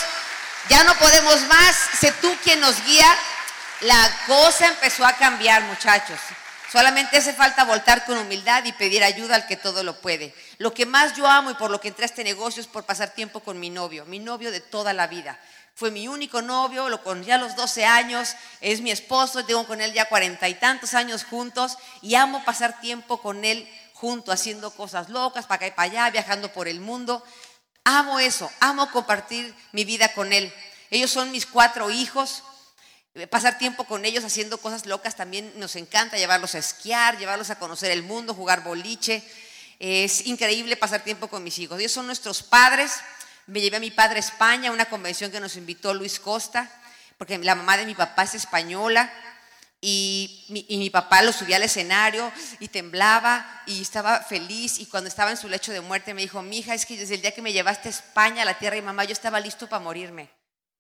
ya 0.69 0.85
no 0.85 0.97
podemos 0.99 1.41
más, 1.49 1.77
sé 1.99 2.13
tú 2.21 2.35
quien 2.45 2.61
nos 2.61 2.83
guía, 2.85 3.19
la 3.85 4.11
cosa 4.27 4.69
empezó 4.69 5.05
a 5.05 5.13
cambiar, 5.13 5.63
muchachos. 5.65 6.19
Solamente 6.73 7.19
hace 7.19 7.35
falta 7.35 7.65
voltar 7.65 8.05
con 8.07 8.17
humildad 8.17 8.65
y 8.65 8.73
pedir 8.73 9.05
ayuda 9.05 9.37
al 9.37 9.47
que 9.47 9.57
todo 9.57 9.83
lo 9.83 10.01
puede. 10.01 10.35
Lo 10.57 10.73
que 10.73 10.87
más 10.87 11.15
yo 11.15 11.27
amo 11.27 11.51
y 11.51 11.55
por 11.55 11.71
lo 11.71 11.81
que 11.81 11.89
entré 11.89 12.05
a 12.05 12.07
este 12.07 12.25
negocio 12.25 12.63
es 12.63 12.67
por 12.67 12.85
pasar 12.85 13.11
tiempo 13.11 13.41
con 13.41 13.61
mi 13.61 13.69
novio, 13.69 14.07
mi 14.07 14.19
novio 14.19 14.51
de 14.51 14.61
toda 14.61 14.95
la 14.95 15.07
vida. 15.07 15.39
Fue 15.75 15.91
mi 15.91 16.09
único 16.09 16.41
novio, 16.41 16.89
lo 16.89 17.03
a 17.05 17.39
los 17.39 17.57
12 17.57 17.85
años, 17.85 18.37
es 18.61 18.81
mi 18.81 18.91
esposo, 18.91 19.45
tengo 19.45 19.67
con 19.67 19.83
él 19.83 19.93
ya 19.93 20.09
cuarenta 20.09 20.49
y 20.49 20.55
tantos 20.55 20.95
años 20.95 21.25
juntos 21.25 21.77
y 22.01 22.15
amo 22.15 22.43
pasar 22.45 22.81
tiempo 22.81 23.21
con 23.21 23.45
él 23.45 23.69
junto, 23.93 24.33
haciendo 24.33 24.71
cosas 24.71 25.11
locas, 25.11 25.47
para 25.47 25.57
acá 25.57 25.67
y 25.67 25.71
para 25.73 25.91
allá, 25.91 26.11
viajando 26.11 26.53
por 26.53 26.69
el 26.69 26.81
mundo. 26.81 27.23
Amo 27.85 28.19
eso, 28.19 28.51
amo 28.61 28.91
compartir 28.91 29.55
mi 29.73 29.85
vida 29.85 30.15
con 30.15 30.33
él. 30.33 30.53
Ellos 30.91 31.11
son 31.11 31.31
mis 31.31 31.45
cuatro 31.45 31.91
hijos, 31.91 32.45
Pasar 33.31 33.59
tiempo 33.59 33.85
con 33.85 34.05
ellos 34.05 34.25
haciendo 34.25 34.59
cosas 34.59 34.87
locas 34.87 35.15
también 35.15 35.53
nos 35.55 35.77
encanta, 35.77 36.17
llevarlos 36.17 36.57
a 36.57 36.59
esquiar, 36.59 37.17
llevarlos 37.17 37.49
a 37.51 37.61
conocer 37.61 37.93
el 37.93 38.03
mundo, 38.03 38.35
jugar 38.35 38.65
boliche. 38.65 39.23
Es 39.79 40.27
increíble 40.27 40.77
pasar 40.77 41.05
tiempo 41.05 41.29
con 41.29 41.45
mis 41.45 41.61
hijos. 41.61 41.79
Ellos 41.79 41.93
son 41.93 42.07
nuestros 42.07 42.43
padres. 42.43 42.93
Me 43.47 43.61
llevé 43.61 43.77
a 43.77 43.81
mi 43.81 43.93
padre 43.93 44.17
a 44.17 44.19
España, 44.19 44.71
a 44.71 44.73
una 44.73 44.87
convención 44.87 45.31
que 45.31 45.39
nos 45.39 45.57
invitó 45.57 45.95
Luis 45.95 46.19
Costa, 46.19 46.69
porque 47.17 47.39
la 47.39 47.55
mamá 47.55 47.77
de 47.77 47.87
mi 47.87 47.95
papá 47.95 48.25
es 48.25 48.35
española. 48.35 49.13
Y 49.81 50.47
mi, 50.49 50.91
papá 50.91 51.23
lo 51.23 51.33
subía 51.33 51.57
al 51.57 51.63
escenario 51.63 52.33
y 52.59 52.69
temblaba 52.69 53.63
y 53.67 53.81
estaba 53.81 54.23
feliz. 54.23 54.81
Y 54.81 54.87
cuando 54.87 55.07
estaba 55.07 55.31
en 55.31 55.37
su 55.37 55.49
lecho 55.49 55.71
de 55.71 55.83
muerte 55.83 56.15
me 56.15 56.23
dijo, 56.23 56.43
mi 56.43 56.59
hija, 56.59 56.75
es 56.75 56.85
que 56.85 56.97
desde 56.97 57.15
el 57.15 57.21
día 57.21 57.33
que 57.33 57.43
me 57.43 57.53
llevaste 57.53 57.89
a 57.89 57.93
España, 57.93 58.43
a 58.43 58.47
la 58.47 58.59
tierra 58.59 58.77
y 58.77 58.83
mamá, 58.83 59.05
yo 59.05 59.13
estaba 59.13 59.39
listo 59.39 59.69
para 59.69 59.85
morirme. 59.85 60.31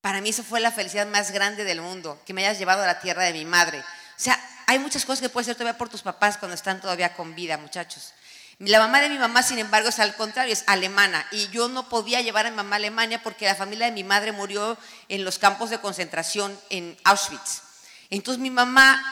Para 0.05 0.21
mí 0.21 0.29
eso 0.29 0.45
fue 0.45 0.61
la 0.61 0.71
felicidad 0.71 1.07
más 1.07 1.31
grande 1.31 1.64
del 1.64 1.81
mundo, 1.81 2.21
que 2.27 2.35
me 2.35 2.45
hayas 2.45 2.59
llevado 2.59 2.83
a 2.83 2.87
la 2.87 3.01
tierra 3.01 3.23
de 3.23 3.33
mi 3.33 3.47
madre. 3.47 3.79
O 3.79 3.83
sea, 4.19 4.38
hay 4.67 4.79
muchas 4.79 5.07
cosas 5.07 5.23
que 5.23 5.31
puedes 5.31 5.47
hacer 5.47 5.57
todavía 5.57 5.79
por 5.79 5.88
tus 5.88 6.03
papás 6.03 6.37
cuando 6.37 6.55
están 6.55 6.79
todavía 6.79 7.14
con 7.14 7.35
vida, 7.35 7.57
muchachos. 7.57 8.12
La 8.59 8.81
mamá 8.81 9.01
de 9.01 9.09
mi 9.09 9.17
mamá, 9.17 9.43
sin 9.43 9.59
embargo, 9.59 9.88
es 9.88 9.99
al 10.01 10.14
contrario, 10.14 10.53
es 10.53 10.62
alemana. 10.67 11.27
Y 11.31 11.49
yo 11.49 11.69
no 11.69 11.88
podía 11.88 12.21
llevar 12.21 12.45
a 12.45 12.51
mi 12.51 12.57
mamá 12.57 12.77
a 12.77 12.81
Alemania 12.81 13.23
porque 13.23 13.47
la 13.47 13.55
familia 13.55 13.87
de 13.87 13.93
mi 13.93 14.05
madre 14.05 14.33
murió 14.33 14.77
en 15.09 15.25
los 15.25 15.38
campos 15.38 15.71
de 15.71 15.81
concentración 15.81 16.55
en 16.69 16.99
Auschwitz. 17.05 17.62
Entonces 18.11 18.43
mi 18.43 18.51
mamá 18.51 19.03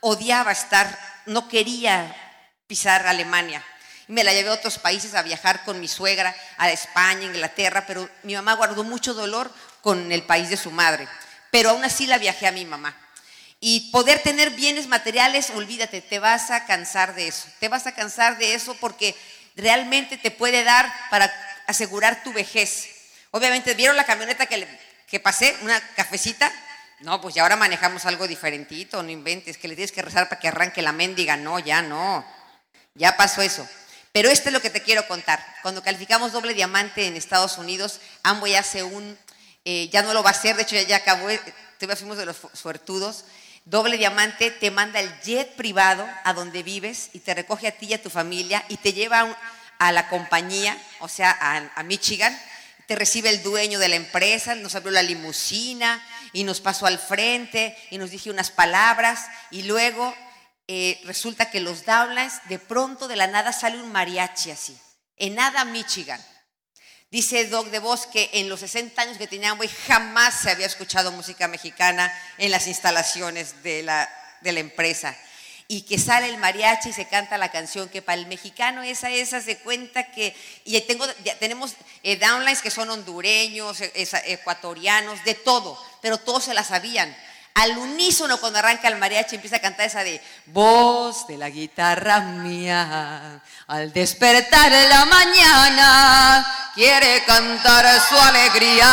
odiaba 0.00 0.52
estar, 0.52 0.96
no 1.26 1.48
quería 1.48 2.14
pisar 2.68 3.04
Alemania. 3.08 3.64
Me 4.06 4.22
la 4.22 4.32
llevé 4.32 4.50
a 4.50 4.52
otros 4.52 4.78
países 4.78 5.16
a 5.16 5.22
viajar 5.22 5.64
con 5.64 5.80
mi 5.80 5.88
suegra, 5.88 6.32
a 6.56 6.70
España, 6.70 7.24
Inglaterra, 7.24 7.82
pero 7.88 8.08
mi 8.22 8.36
mamá 8.36 8.52
guardó 8.54 8.84
mucho 8.84 9.12
dolor 9.12 9.50
con 9.86 10.10
el 10.10 10.24
país 10.24 10.50
de 10.50 10.56
su 10.56 10.72
madre. 10.72 11.06
Pero 11.52 11.70
aún 11.70 11.84
así 11.84 12.08
la 12.08 12.18
viajé 12.18 12.48
a 12.48 12.50
mi 12.50 12.64
mamá. 12.64 12.96
Y 13.60 13.92
poder 13.92 14.20
tener 14.20 14.50
bienes 14.50 14.88
materiales, 14.88 15.50
olvídate, 15.50 16.00
te 16.00 16.18
vas 16.18 16.50
a 16.50 16.66
cansar 16.66 17.14
de 17.14 17.28
eso. 17.28 17.46
Te 17.60 17.68
vas 17.68 17.86
a 17.86 17.94
cansar 17.94 18.36
de 18.36 18.54
eso 18.54 18.74
porque 18.80 19.14
realmente 19.54 20.18
te 20.18 20.32
puede 20.32 20.64
dar 20.64 20.92
para 21.08 21.32
asegurar 21.68 22.24
tu 22.24 22.32
vejez. 22.32 22.88
Obviamente, 23.30 23.74
¿vieron 23.74 23.96
la 23.96 24.02
camioneta 24.02 24.46
que, 24.46 24.66
que 25.06 25.20
pasé? 25.20 25.56
Una 25.62 25.80
cafecita. 25.94 26.50
No, 26.98 27.20
pues 27.20 27.36
ya 27.36 27.42
ahora 27.42 27.54
manejamos 27.54 28.06
algo 28.06 28.26
diferentito, 28.26 29.04
no 29.04 29.10
inventes, 29.10 29.56
que 29.56 29.68
le 29.68 29.76
tienes 29.76 29.92
que 29.92 30.02
rezar 30.02 30.28
para 30.28 30.40
que 30.40 30.48
arranque 30.48 30.82
la 30.82 30.90
mendiga. 30.90 31.36
No, 31.36 31.60
ya 31.60 31.80
no. 31.80 32.26
Ya 32.94 33.16
pasó 33.16 33.40
eso. 33.40 33.64
Pero 34.10 34.30
esto 34.30 34.48
es 34.48 34.52
lo 34.52 34.60
que 34.60 34.70
te 34.70 34.82
quiero 34.82 35.06
contar. 35.06 35.46
Cuando 35.62 35.80
calificamos 35.80 36.32
doble 36.32 36.54
diamante 36.54 37.06
en 37.06 37.16
Estados 37.16 37.56
Unidos, 37.56 38.00
Amway 38.24 38.56
hace 38.56 38.82
un, 38.82 39.16
eh, 39.68 39.88
ya 39.90 40.02
no 40.02 40.14
lo 40.14 40.22
va 40.22 40.30
a 40.30 40.32
hacer, 40.32 40.54
de 40.54 40.62
hecho 40.62 40.76
ya, 40.76 40.82
ya 40.82 40.96
acabó, 40.96 41.28
eh, 41.28 41.40
todavía 41.76 41.96
fuimos 41.96 42.16
de 42.16 42.24
los 42.24 42.36
suertudos, 42.54 43.24
Doble 43.64 43.98
Diamante 43.98 44.52
te 44.52 44.70
manda 44.70 45.00
el 45.00 45.12
jet 45.22 45.56
privado 45.56 46.08
a 46.22 46.32
donde 46.34 46.62
vives 46.62 47.10
y 47.14 47.18
te 47.18 47.34
recoge 47.34 47.66
a 47.66 47.72
ti 47.72 47.86
y 47.86 47.94
a 47.94 48.02
tu 48.02 48.10
familia 48.10 48.64
y 48.68 48.76
te 48.76 48.92
lleva 48.92 49.36
a, 49.80 49.90
la 49.90 50.08
compañía, 50.08 50.80
o 51.00 51.08
sea, 51.08 51.36
a, 51.74 51.82
Michigan. 51.82 52.40
Te 52.86 52.94
recibe 52.94 53.28
el 53.28 53.42
dueño 53.42 53.80
de 53.80 53.88
la 53.88 53.96
empresa, 53.96 54.54
nos 54.54 54.76
abrió 54.76 54.92
la 54.92 55.02
limusina 55.02 56.00
y 56.32 56.44
nos 56.44 56.60
pasó 56.60 56.86
al 56.86 57.00
frente 57.00 57.76
y 57.90 57.98
nos 57.98 58.10
dijo 58.12 58.30
unas 58.30 58.52
palabras 58.52 59.26
y 59.50 59.64
luego 59.64 60.14
eh, 60.68 61.00
resulta 61.04 61.50
que 61.50 61.58
los 61.58 61.84
Downlines, 61.84 62.34
de 62.48 62.60
pronto 62.60 63.08
de 63.08 63.16
la 63.16 63.26
nada 63.26 63.52
sale 63.52 63.82
un 63.82 63.90
mariachi 63.90 64.52
así, 64.52 64.78
en 65.16 65.34
nada 65.34 65.64
Michigan. 65.64 66.24
Dice 67.10 67.46
Doc 67.46 67.68
de 67.68 67.78
Vos 67.78 68.06
que 68.06 68.30
en 68.32 68.48
los 68.48 68.60
60 68.60 69.00
años 69.00 69.16
que 69.16 69.28
tenía 69.28 69.50
Amway 69.50 69.70
jamás 69.86 70.40
se 70.40 70.50
había 70.50 70.66
escuchado 70.66 71.12
música 71.12 71.46
mexicana 71.46 72.12
en 72.36 72.50
las 72.50 72.66
instalaciones 72.66 73.62
de 73.62 73.84
la, 73.84 74.10
de 74.40 74.52
la 74.52 74.60
empresa. 74.60 75.16
Y 75.68 75.82
que 75.82 75.98
sale 75.98 76.28
el 76.28 76.38
mariachi 76.38 76.90
y 76.90 76.92
se 76.92 77.08
canta 77.08 77.38
la 77.38 77.50
canción, 77.50 77.88
que 77.88 78.02
para 78.02 78.20
el 78.20 78.26
mexicano 78.26 78.82
esa, 78.82 79.10
esa 79.10 79.40
se 79.40 79.58
cuenta 79.58 80.10
que, 80.10 80.34
y 80.64 80.80
tengo, 80.82 81.06
tenemos 81.40 81.74
eh, 82.02 82.16
downlines 82.16 82.62
que 82.62 82.70
son 82.70 82.90
hondureños, 82.90 83.80
eh, 83.80 84.08
ecuatorianos, 84.26 85.24
de 85.24 85.34
todo, 85.34 85.80
pero 86.02 86.18
todos 86.18 86.44
se 86.44 86.54
la 86.54 86.62
sabían 86.62 87.16
al 87.56 87.78
unísono 87.78 88.36
cuando 88.36 88.58
arranca 88.58 88.88
el 88.88 88.96
mariachi 88.96 89.36
empieza 89.36 89.56
a 89.56 89.60
cantar 89.60 89.86
esa 89.86 90.04
de 90.04 90.20
voz 90.46 91.26
de 91.26 91.38
la 91.38 91.48
guitarra 91.48 92.20
mía 92.20 93.40
al 93.66 93.92
despertar 93.94 94.70
en 94.70 94.88
la 94.90 95.06
mañana 95.06 96.70
quiere 96.74 97.24
cantar 97.24 97.86
su 98.06 98.18
alegría 98.18 98.86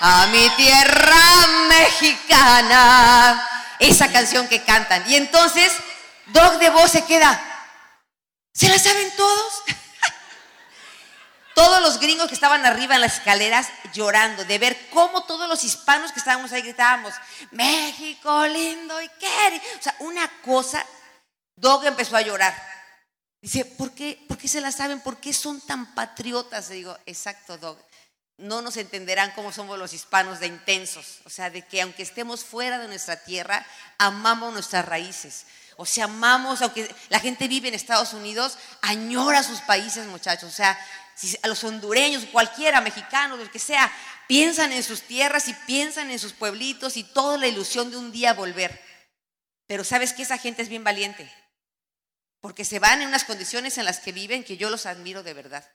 a 0.00 0.26
mi 0.32 0.48
tierra 0.56 1.22
mexicana 1.68 3.46
esa 3.78 4.10
canción 4.10 4.48
que 4.48 4.62
cantan 4.62 5.04
y 5.10 5.16
entonces 5.16 5.70
Dog 6.28 6.58
de 6.60 6.70
voz 6.70 6.90
se 6.90 7.04
queda 7.04 7.38
¿se 8.54 8.70
la 8.70 8.78
saben 8.78 9.12
todos? 9.18 9.62
Todos 11.60 11.82
los 11.82 12.00
gringos 12.00 12.28
que 12.28 12.34
estaban 12.34 12.64
arriba 12.64 12.94
en 12.94 13.02
las 13.02 13.18
escaleras 13.18 13.68
llorando 13.92 14.46
de 14.46 14.58
ver 14.58 14.88
cómo 14.88 15.24
todos 15.24 15.46
los 15.46 15.62
hispanos 15.62 16.10
que 16.10 16.18
estábamos 16.18 16.52
ahí 16.52 16.62
gritábamos, 16.62 17.12
México 17.50 18.46
lindo 18.46 18.98
y 19.02 19.08
qué. 19.20 19.62
O 19.78 19.82
sea, 19.82 19.94
una 19.98 20.26
cosa, 20.40 20.86
Dog 21.54 21.84
empezó 21.84 22.16
a 22.16 22.22
llorar. 22.22 22.54
Dice, 23.42 23.66
¿por 23.66 23.92
qué, 23.92 24.18
¿por 24.26 24.38
qué 24.38 24.48
se 24.48 24.62
la 24.62 24.72
saben? 24.72 25.00
¿Por 25.00 25.18
qué 25.18 25.34
son 25.34 25.60
tan 25.60 25.94
patriotas? 25.94 26.70
Y 26.70 26.74
digo, 26.76 26.96
exacto, 27.04 27.58
Dog. 27.58 27.76
No 28.38 28.62
nos 28.62 28.78
entenderán 28.78 29.32
cómo 29.32 29.52
somos 29.52 29.78
los 29.78 29.92
hispanos 29.92 30.40
de 30.40 30.46
intensos. 30.46 31.20
O 31.26 31.30
sea, 31.30 31.50
de 31.50 31.60
que 31.66 31.82
aunque 31.82 32.02
estemos 32.02 32.42
fuera 32.42 32.78
de 32.78 32.88
nuestra 32.88 33.22
tierra, 33.22 33.66
amamos 33.98 34.54
nuestras 34.54 34.86
raíces. 34.86 35.44
O 35.76 35.84
sea, 35.84 36.04
amamos, 36.04 36.62
aunque 36.62 36.94
la 37.10 37.20
gente 37.20 37.48
vive 37.48 37.68
en 37.68 37.74
Estados 37.74 38.14
Unidos, 38.14 38.56
añora 38.80 39.42
sus 39.42 39.60
países, 39.60 40.06
muchachos. 40.06 40.50
O 40.50 40.54
sea, 40.54 40.78
si 41.14 41.36
a 41.42 41.48
los 41.48 41.62
hondureños, 41.64 42.26
cualquiera, 42.32 42.80
mexicanos, 42.80 43.40
el 43.40 43.50
que 43.50 43.58
sea, 43.58 43.92
piensan 44.26 44.72
en 44.72 44.82
sus 44.82 45.02
tierras 45.02 45.48
y 45.48 45.54
piensan 45.66 46.10
en 46.10 46.18
sus 46.18 46.32
pueblitos 46.32 46.96
y 46.96 47.04
toda 47.04 47.36
la 47.36 47.48
ilusión 47.48 47.90
de 47.90 47.96
un 47.96 48.12
día 48.12 48.32
volver. 48.32 48.80
Pero 49.66 49.84
sabes 49.84 50.12
que 50.12 50.22
esa 50.22 50.38
gente 50.38 50.62
es 50.62 50.68
bien 50.68 50.84
valiente, 50.84 51.32
porque 52.40 52.64
se 52.64 52.78
van 52.78 53.02
en 53.02 53.08
unas 53.08 53.24
condiciones 53.24 53.76
en 53.78 53.84
las 53.84 54.00
que 54.00 54.12
viven 54.12 54.44
que 54.44 54.56
yo 54.56 54.70
los 54.70 54.86
admiro 54.86 55.22
de 55.22 55.34
verdad. 55.34 55.68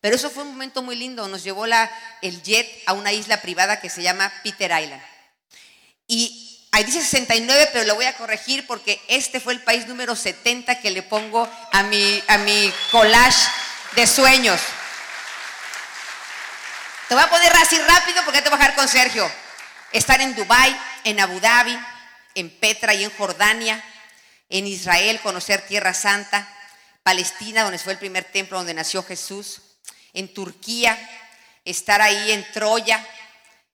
Pero 0.00 0.16
eso 0.16 0.30
fue 0.30 0.42
un 0.42 0.50
momento 0.50 0.82
muy 0.82 0.96
lindo, 0.96 1.28
nos 1.28 1.42
llevó 1.44 1.64
el 1.66 2.42
jet 2.42 2.68
a 2.86 2.92
una 2.92 3.12
isla 3.12 3.40
privada 3.40 3.80
que 3.80 3.88
se 3.88 4.02
llama 4.02 4.32
Peter 4.42 4.70
Island. 4.70 5.02
Y 6.06 6.68
ahí 6.72 6.84
dice 6.84 7.00
69, 7.00 7.70
pero 7.72 7.84
lo 7.84 7.94
voy 7.94 8.06
a 8.06 8.16
corregir 8.16 8.66
porque 8.66 9.00
este 9.08 9.40
fue 9.40 9.52
el 9.52 9.62
país 9.62 9.86
número 9.86 10.16
70 10.16 10.80
que 10.80 10.90
le 10.90 11.02
pongo 11.02 11.48
a 11.72 11.82
mi, 11.84 12.22
a 12.28 12.38
mi 12.38 12.72
collage 12.90 13.48
de 13.96 14.06
sueños. 14.06 14.60
Te 17.12 17.16
voy 17.16 17.24
a 17.24 17.28
poner 17.28 17.52
así 17.56 17.78
rápido 17.78 18.24
porque 18.24 18.40
te 18.40 18.48
voy 18.48 18.56
a 18.56 18.58
bajar 18.58 18.74
con 18.74 18.88
Sergio. 18.88 19.30
Estar 19.92 20.22
en 20.22 20.34
Dubai, 20.34 20.74
en 21.04 21.20
Abu 21.20 21.38
Dhabi, 21.40 21.78
en 22.34 22.48
Petra 22.48 22.94
y 22.94 23.04
en 23.04 23.10
Jordania, 23.10 23.84
en 24.48 24.66
Israel, 24.66 25.20
conocer 25.20 25.60
Tierra 25.66 25.92
Santa, 25.92 26.48
Palestina, 27.02 27.64
donde 27.64 27.78
fue 27.78 27.92
el 27.92 27.98
primer 27.98 28.24
templo 28.24 28.56
donde 28.56 28.72
nació 28.72 29.02
Jesús, 29.02 29.60
en 30.14 30.32
Turquía, 30.32 30.98
estar 31.66 32.00
ahí 32.00 32.32
en 32.32 32.50
Troya, 32.50 33.06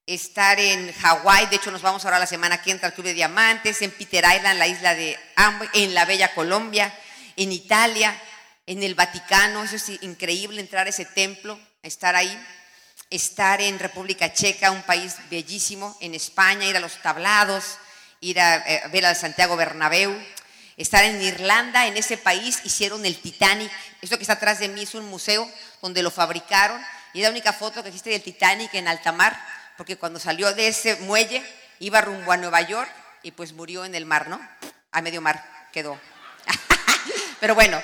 estar 0.04 0.58
en 0.58 0.92
Hawái, 0.94 1.46
de 1.46 1.56
hecho 1.56 1.70
nos 1.70 1.82
vamos 1.82 2.04
ahora 2.04 2.18
la 2.18 2.26
semana 2.26 2.60
que 2.60 2.72
entra 2.72 2.88
al 2.88 2.94
Club 2.94 3.06
de 3.06 3.14
Diamantes, 3.14 3.82
en 3.82 3.92
Peter 3.92 4.24
Island, 4.34 4.58
la 4.58 4.66
isla 4.66 4.96
de 4.96 5.16
Amway, 5.36 5.68
en 5.74 5.94
la 5.94 6.06
Bella 6.06 6.34
Colombia, 6.34 6.92
en 7.36 7.52
Italia, 7.52 8.20
en 8.66 8.82
el 8.82 8.96
Vaticano, 8.96 9.62
eso 9.62 9.76
es 9.76 10.02
increíble 10.02 10.60
entrar 10.60 10.88
a 10.88 10.90
ese 10.90 11.04
templo, 11.04 11.56
estar 11.84 12.16
ahí 12.16 12.36
estar 13.10 13.60
en 13.60 13.78
República 13.78 14.32
Checa, 14.32 14.70
un 14.70 14.82
país 14.82 15.16
bellísimo, 15.30 15.96
en 16.00 16.14
España, 16.14 16.66
ir 16.66 16.76
a 16.76 16.80
los 16.80 17.00
tablados, 17.00 17.78
ir 18.20 18.40
a, 18.40 18.56
eh, 18.56 18.82
ver 18.92 19.06
a 19.06 19.14
Santiago 19.14 19.56
Bernabéu, 19.56 20.14
estar 20.76 21.04
en 21.04 21.20
Irlanda, 21.22 21.86
en 21.86 21.96
ese 21.96 22.18
país 22.18 22.60
hicieron 22.64 23.04
el 23.06 23.18
Titanic. 23.18 23.70
Esto 24.02 24.16
que 24.16 24.22
está 24.22 24.34
atrás 24.34 24.58
de 24.58 24.68
mí 24.68 24.82
es 24.82 24.94
un 24.94 25.06
museo 25.06 25.50
donde 25.82 26.02
lo 26.02 26.10
fabricaron 26.10 26.80
y 27.12 27.20
es 27.20 27.24
la 27.24 27.30
única 27.30 27.52
foto 27.52 27.82
que 27.82 27.88
existe 27.88 28.10
del 28.10 28.22
Titanic 28.22 28.74
en 28.74 28.88
alta 28.88 29.12
mar, 29.12 29.38
porque 29.76 29.96
cuando 29.96 30.20
salió 30.20 30.52
de 30.54 30.68
ese 30.68 30.96
muelle 30.96 31.42
iba 31.80 32.00
rumbo 32.00 32.32
a 32.32 32.36
Nueva 32.36 32.60
York 32.62 32.90
y 33.22 33.30
pues 33.30 33.52
murió 33.52 33.84
en 33.84 33.94
el 33.94 34.04
mar, 34.04 34.28
¿no? 34.28 34.40
A 34.92 35.00
medio 35.00 35.20
mar 35.20 35.44
quedó. 35.72 35.98
Pero 37.40 37.54
bueno, 37.54 37.82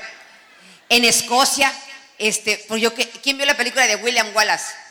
en 0.88 1.04
Escocia, 1.04 1.72
este, 2.18 2.64
pues 2.68 2.82
¿quién 3.22 3.36
vio 3.36 3.46
la 3.46 3.56
película 3.56 3.86
de 3.86 3.96
William 3.96 4.28
Wallace? 4.34 4.83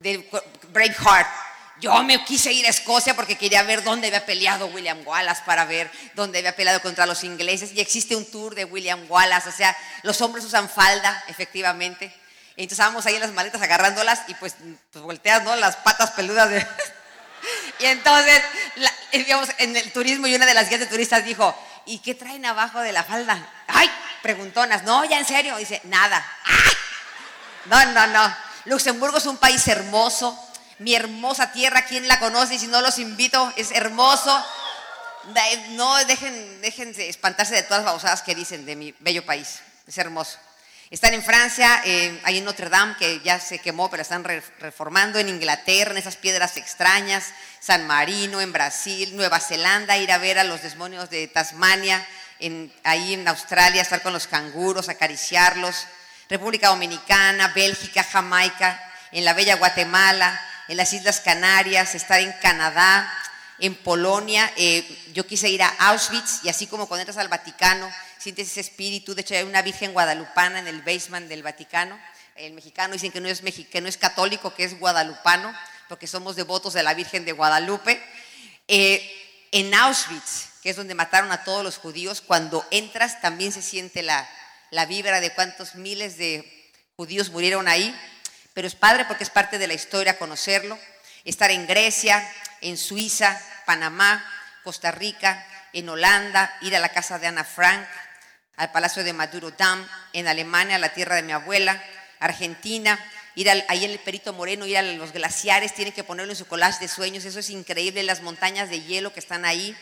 De 0.00 0.26
Braveheart. 0.72 1.28
Yo 1.78 2.02
me 2.02 2.24
quise 2.24 2.52
ir 2.52 2.66
a 2.66 2.70
Escocia 2.70 3.14
porque 3.14 3.36
quería 3.36 3.62
ver 3.62 3.84
dónde 3.84 4.06
había 4.06 4.24
peleado 4.24 4.66
William 4.66 4.98
Wallace 5.04 5.42
para 5.44 5.66
ver 5.66 5.90
dónde 6.14 6.38
había 6.38 6.56
peleado 6.56 6.80
contra 6.80 7.06
los 7.06 7.22
ingleses. 7.22 7.72
Y 7.74 7.80
existe 7.80 8.16
un 8.16 8.24
tour 8.30 8.54
de 8.54 8.64
William 8.64 9.04
Wallace, 9.08 9.48
o 9.48 9.52
sea, 9.52 9.76
los 10.02 10.20
hombres 10.22 10.44
usan 10.44 10.68
falda, 10.68 11.22
efectivamente. 11.28 12.06
Entonces 12.50 12.72
estábamos 12.72 13.04
ahí 13.06 13.14
en 13.14 13.20
las 13.20 13.32
maletas 13.32 13.60
agarrándolas 13.60 14.22
y 14.28 14.34
pues, 14.34 14.56
pues 14.90 15.04
volteas, 15.04 15.42
¿no? 15.42 15.54
Las 15.56 15.76
patas 15.76 16.10
peludas 16.12 16.50
de... 16.50 16.66
y 17.78 17.86
entonces, 17.86 18.42
digamos, 19.12 19.50
en 19.58 19.76
el 19.76 19.92
turismo 19.92 20.26
y 20.26 20.34
una 20.34 20.46
de 20.46 20.54
las 20.54 20.68
guías 20.68 20.80
de 20.80 20.86
turistas 20.86 21.24
dijo, 21.24 21.54
¿y 21.86 21.98
qué 21.98 22.14
traen 22.14 22.44
abajo 22.46 22.80
de 22.80 22.92
la 22.92 23.04
falda? 23.04 23.46
¡Ay! 23.68 23.90
Preguntonas, 24.22 24.82
no, 24.82 25.04
ya 25.04 25.18
en 25.18 25.26
serio. 25.26 25.56
Dice, 25.58 25.80
nada. 25.84 26.26
No, 27.66 27.84
no, 27.92 28.06
no. 28.06 28.49
Luxemburgo 28.64 29.18
es 29.18 29.26
un 29.26 29.36
país 29.36 29.66
hermoso, 29.68 30.38
mi 30.78 30.94
hermosa 30.94 31.52
tierra, 31.52 31.84
¿quién 31.86 32.08
la 32.08 32.18
conoce? 32.18 32.54
Y 32.54 32.58
si 32.58 32.66
no 32.66 32.80
los 32.80 32.98
invito, 32.98 33.52
es 33.56 33.70
hermoso. 33.72 34.44
No 35.70 35.96
dejen, 36.06 36.60
déjense 36.62 37.08
espantarse 37.08 37.54
de 37.54 37.62
todas 37.62 37.78
las 37.78 37.86
babosadas 37.86 38.22
que 38.22 38.34
dicen 38.34 38.64
de 38.64 38.76
mi 38.76 38.94
bello 39.00 39.24
país, 39.24 39.60
es 39.86 39.98
hermoso. 39.98 40.38
Están 40.90 41.14
en 41.14 41.22
Francia, 41.22 41.82
eh, 41.84 42.20
ahí 42.24 42.38
en 42.38 42.44
Notre 42.44 42.68
Dame, 42.68 42.96
que 42.96 43.20
ya 43.20 43.38
se 43.38 43.60
quemó, 43.60 43.88
pero 43.88 44.02
están 44.02 44.24
re- 44.24 44.42
reformando. 44.58 45.20
En 45.20 45.28
Inglaterra, 45.28 45.92
en 45.92 45.98
esas 45.98 46.16
piedras 46.16 46.56
extrañas. 46.56 47.26
San 47.60 47.86
Marino, 47.86 48.40
en 48.40 48.52
Brasil. 48.52 49.14
Nueva 49.14 49.38
Zelanda, 49.38 49.96
ir 49.98 50.10
a 50.10 50.18
ver 50.18 50.40
a 50.40 50.44
los 50.44 50.62
demonios 50.62 51.08
de 51.08 51.28
Tasmania. 51.28 52.04
En, 52.40 52.72
ahí 52.82 53.14
en 53.14 53.28
Australia, 53.28 53.82
estar 53.82 54.02
con 54.02 54.12
los 54.12 54.26
canguros, 54.26 54.88
acariciarlos. 54.88 55.76
República 56.30 56.68
Dominicana, 56.68 57.48
Bélgica, 57.48 58.04
Jamaica. 58.04 58.80
En 59.10 59.24
la 59.24 59.34
bella 59.34 59.56
Guatemala. 59.56 60.40
En 60.68 60.76
las 60.76 60.92
Islas 60.92 61.20
Canarias. 61.20 61.96
Estar 61.96 62.20
en 62.20 62.32
Canadá. 62.40 63.12
En 63.58 63.74
Polonia. 63.74 64.50
eh, 64.56 64.86
yo 65.12 65.26
quise 65.26 65.48
ir 65.48 65.60
a 65.60 65.68
Auschwitz 65.68 66.44
y 66.44 66.48
así 66.48 66.68
como 66.68 66.86
cuando 66.86 67.02
entras 67.02 67.18
al 67.18 67.26
Vaticano, 67.26 67.90
sientes 68.16 68.48
ese 68.48 68.60
espíritu. 68.60 69.14
De 69.14 69.22
hecho, 69.22 69.34
hay 69.34 69.42
una 69.42 69.60
Virgen 69.60 69.92
guadalupana 69.92 70.60
en 70.60 70.68
el 70.68 70.82
basement 70.82 71.28
del 71.28 71.42
Vaticano. 71.42 71.98
El 72.36 72.52
mexicano 72.52 72.92
dicen 72.92 73.10
que 73.10 73.20
no 73.20 73.28
es, 73.28 73.40
que 73.40 73.78
es 73.78 73.96
católico, 73.96 74.54
que 74.54 74.64
es 74.64 74.78
guadalupano, 74.78 75.52
porque 75.88 76.06
somos 76.06 76.36
devotos 76.36 76.74
de 76.74 76.84
la 76.84 76.94
Virgen 76.94 77.24
de 77.24 77.32
Guadalupe. 77.32 78.00
Eh, 78.68 79.48
en 79.50 79.74
Auschwitz, 79.74 80.48
que 80.62 80.70
es 80.70 80.76
donde 80.76 80.94
mataron 80.94 81.32
a 81.32 81.42
todos 81.42 81.64
los 81.64 81.76
judíos, 81.76 82.22
cuando 82.24 82.64
entras 82.70 83.20
también 83.20 83.50
se 83.50 83.62
siente 83.62 84.02
la, 84.02 84.26
la 84.70 84.86
vibra 84.86 85.20
de 85.20 85.32
cuántos 85.34 85.74
miles 85.74 86.16
de 86.16 86.72
judíos 86.96 87.30
murieron 87.30 87.68
ahí. 87.68 87.94
Pero 88.54 88.66
es 88.66 88.74
padre 88.74 89.04
porque 89.06 89.24
es 89.24 89.30
parte 89.30 89.58
de 89.58 89.66
la 89.66 89.74
historia 89.74 90.18
conocerlo. 90.18 90.78
Estar 91.24 91.50
en 91.50 91.66
Grecia, 91.66 92.26
en 92.60 92.76
Suiza, 92.76 93.40
Panamá, 93.66 94.24
Costa 94.64 94.90
Rica, 94.90 95.46
en 95.72 95.88
Holanda, 95.88 96.54
ir 96.62 96.74
a 96.74 96.80
la 96.80 96.88
casa 96.90 97.18
de 97.18 97.26
Ana 97.26 97.44
Frank, 97.44 97.86
al 98.56 98.72
Palacio 98.72 99.04
de 99.04 99.12
Maduro 99.12 99.50
Dam, 99.52 99.86
en 100.12 100.26
Alemania, 100.26 100.78
la 100.78 100.92
tierra 100.92 101.14
de 101.16 101.22
mi 101.22 101.32
abuela, 101.32 101.82
Argentina, 102.18 102.98
ir 103.36 103.48
al- 103.48 103.64
ahí 103.68 103.84
en 103.84 103.92
el 103.92 103.98
Perito 104.00 104.32
Moreno, 104.32 104.66
ir 104.66 104.76
a 104.76 104.82
los 104.82 105.12
glaciares, 105.12 105.74
tienen 105.74 105.94
que 105.94 106.04
ponerlo 106.04 106.32
en 106.32 106.36
su 106.36 106.46
collage 106.46 106.80
de 106.80 106.88
sueños, 106.88 107.24
eso 107.24 107.38
es 107.38 107.48
increíble, 107.50 108.02
las 108.02 108.20
montañas 108.20 108.68
de 108.68 108.82
hielo 108.82 109.12
que 109.12 109.20
están 109.20 109.44
ahí. 109.44 109.76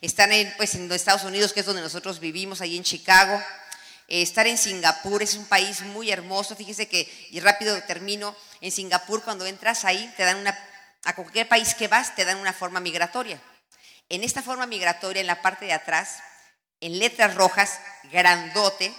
Están 0.00 0.32
en, 0.32 0.52
pues, 0.56 0.74
en 0.74 0.90
Estados 0.90 1.24
Unidos, 1.24 1.52
que 1.52 1.60
es 1.60 1.66
donde 1.66 1.82
nosotros 1.82 2.18
vivimos, 2.18 2.60
ahí 2.62 2.76
en 2.76 2.82
Chicago. 2.84 3.40
Eh, 4.10 4.22
estar 4.22 4.48
en 4.48 4.58
Singapur 4.58 5.22
es 5.22 5.36
un 5.36 5.46
país 5.46 5.82
muy 5.82 6.10
hermoso. 6.10 6.56
Fíjese 6.56 6.88
que, 6.88 7.08
y 7.30 7.38
rápido 7.38 7.80
termino, 7.84 8.36
en 8.60 8.72
Singapur 8.72 9.22
cuando 9.22 9.46
entras 9.46 9.84
ahí, 9.84 10.12
te 10.16 10.24
dan 10.24 10.38
una, 10.38 10.58
a 11.04 11.14
cualquier 11.14 11.48
país 11.48 11.74
que 11.76 11.86
vas, 11.86 12.16
te 12.16 12.24
dan 12.24 12.38
una 12.38 12.52
forma 12.52 12.80
migratoria. 12.80 13.40
En 14.08 14.24
esta 14.24 14.42
forma 14.42 14.66
migratoria, 14.66 15.20
en 15.20 15.28
la 15.28 15.40
parte 15.42 15.66
de 15.66 15.72
atrás, 15.72 16.18
en 16.80 16.98
letras 16.98 17.36
rojas, 17.36 17.78
grandote, 18.10 18.92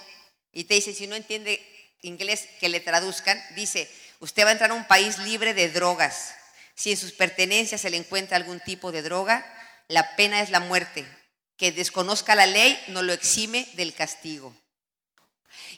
y 0.54 0.64
te 0.64 0.76
dice, 0.76 0.94
si 0.94 1.08
no 1.08 1.18
entiende 1.18 1.62
inglés, 2.02 2.48
que 2.62 2.70
le 2.70 2.80
traduzcan, 2.80 3.42
dice, 3.56 3.92
usted 4.22 4.46
va 4.46 4.50
a 4.50 4.54
entrar 4.54 4.72
a 4.72 4.76
un 4.76 4.88
país 4.88 5.18
libre 5.18 5.54
de 5.54 5.70
drogas. 5.70 6.34
Si 6.74 6.90
en 6.90 6.98
sus 6.98 7.12
pertenencias 7.12 7.82
se 7.82 7.90
le 7.90 7.98
encuentra 7.98 8.38
algún 8.38 8.62
tipo 8.62 8.94
de 8.94 9.02
droga, 9.02 9.46
la 9.90 10.16
pena 10.16 10.42
es 10.42 10.52
la 10.52 10.62
muerte. 10.62 11.06
Que 11.58 11.74
desconozca 11.74 12.34
la 12.34 12.46
ley 12.46 12.82
no 12.88 13.02
lo 13.02 13.12
exime 13.12 13.68
del 13.74 13.94
castigo. 13.94 14.56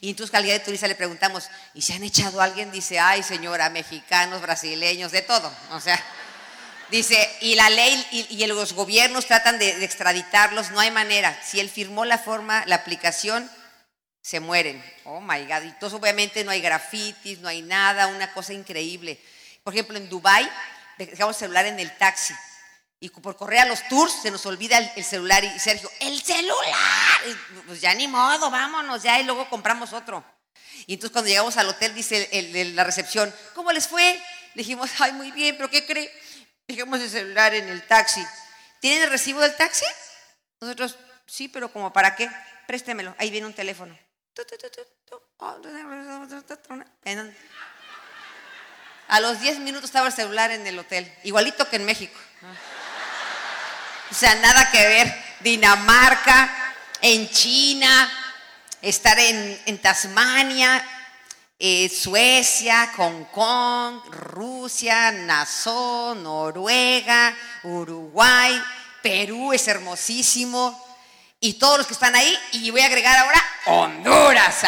Y 0.02 0.10
entonces 0.10 0.34
al 0.36 0.44
guía 0.44 0.54
de 0.54 0.60
turista 0.60 0.88
le 0.88 0.96
preguntamos, 0.96 1.50
¿y 1.74 1.82
se 1.82 1.94
han 1.94 2.04
echado 2.04 2.42
a 2.42 2.46
alguien? 2.46 2.72
Dice, 2.72 3.00
ay 3.00 3.24
señora, 3.24 3.70
mexicanos, 3.70 4.42
brasileños, 4.42 5.12
de 5.12 5.22
todo. 5.22 5.54
O 5.72 5.80
sea, 5.80 6.02
dice, 6.90 7.30
y 7.42 7.56
la 7.56 7.70
ley 7.70 8.08
y, 8.12 8.44
y 8.44 8.48
los 8.48 8.74
gobiernos 8.74 9.28
tratan 9.28 9.60
de, 9.60 9.76
de 9.76 9.86
extraditarlos, 9.86 10.72
no 10.72 10.80
hay 10.80 10.92
manera. 10.92 11.40
Si 11.46 11.60
él 11.60 11.70
firmó 11.70 12.06
la 12.06 12.18
forma, 12.18 12.64
la 12.66 12.76
aplicación, 12.76 13.50
se 14.24 14.40
mueren. 14.40 14.84
Oh 15.04 15.20
my 15.20 15.46
God. 15.46 15.64
Y 15.64 15.68
entonces 15.68 16.00
obviamente 16.00 16.44
no 16.44 16.52
hay 16.52 16.62
grafitis, 16.62 17.40
no 17.40 17.50
hay 17.50 17.62
nada, 17.62 18.08
una 18.08 18.34
cosa 18.34 18.54
increíble. 18.54 19.20
Por 19.64 19.74
ejemplo, 19.74 19.98
en 19.98 20.10
Dubai 20.10 20.50
dejamos 20.98 21.36
el 21.36 21.40
celular 21.40 21.66
en 21.66 21.80
el 21.80 21.96
taxi. 21.98 22.34
Y 23.04 23.10
por 23.10 23.36
correr 23.36 23.60
a 23.60 23.66
los 23.66 23.86
tours 23.90 24.14
se 24.22 24.32
nos 24.32 24.46
olvida 24.46 24.78
el, 24.78 24.90
el 24.96 25.04
celular 25.04 25.44
y 25.44 25.60
Sergio, 25.60 25.92
¡el 26.00 26.22
celular! 26.22 27.20
Pues 27.68 27.82
ya 27.82 27.94
ni 27.94 28.08
modo, 28.08 28.50
vámonos 28.50 29.04
ya 29.04 29.20
y 29.20 29.26
luego 29.26 29.50
compramos 29.50 29.92
otro. 29.92 30.24
Y 30.88 30.94
entonces 30.94 31.12
cuando 31.12 31.28
llegamos 31.28 31.58
al 31.58 31.68
hotel 31.68 31.94
dice 31.94 32.30
el 32.32 32.54
de 32.54 32.64
la 32.64 32.86
recepción, 32.86 33.36
¿cómo 33.56 33.74
les 33.74 33.90
fue? 33.90 34.24
Dijimos, 34.56 34.90
ay, 35.00 35.12
muy 35.12 35.32
bien, 35.32 35.58
pero 35.58 35.70
¿qué 35.70 35.86
cree? 35.86 36.10
Dejamos 36.66 37.02
el 37.02 37.10
celular 37.10 37.54
en 37.54 37.68
el 37.68 37.86
taxi. 37.86 38.26
¿Tienen 38.80 39.04
el 39.04 39.10
recibo 39.10 39.42
del 39.42 39.54
taxi? 39.58 39.86
Nosotros, 40.62 40.98
sí, 41.26 41.50
pero 41.50 41.74
¿como 41.74 41.92
para 41.92 42.16
qué? 42.16 42.32
Préstemelo, 42.68 43.14
ahí 43.20 43.30
viene 43.32 43.48
un 43.48 43.54
teléfono. 43.54 44.00
A 49.10 49.20
los 49.20 49.42
10 49.42 49.60
minutos 49.60 49.90
estaba 49.90 50.08
el 50.08 50.14
celular 50.14 50.52
en 50.52 50.66
el 50.66 50.80
hotel, 50.80 51.14
igualito 51.26 51.70
que 51.70 51.76
en 51.76 51.84
México. 51.84 52.18
O 54.12 54.14
sea, 54.16 54.36
nada 54.36 54.70
que 54.72 54.88
ver. 54.88 55.24
Dinamarca, 55.40 56.50
en 57.02 57.30
China, 57.30 58.10
estar 58.82 59.20
en, 59.20 59.78
Tasmania, 59.82 60.84
eh, 61.60 61.90
Suecia, 61.90 62.92
Hong 62.96 63.26
Kong, 63.26 64.00
Rusia, 64.10 65.12
Nassau, 65.12 66.16
Noruega, 66.16 67.36
Uruguay, 67.64 68.62
Perú 69.02 69.52
es 69.52 69.68
hermosísimo. 69.68 70.82
Y 71.42 71.54
todos 71.56 71.80
los 71.80 71.88
que 71.88 71.94
están 71.94 72.16
ahí, 72.16 72.40
y 72.54 72.72
voy 72.72 72.80
a 72.80 72.86
agregar 72.86 73.18
ahora 73.18 73.44
Honduras. 73.66 74.56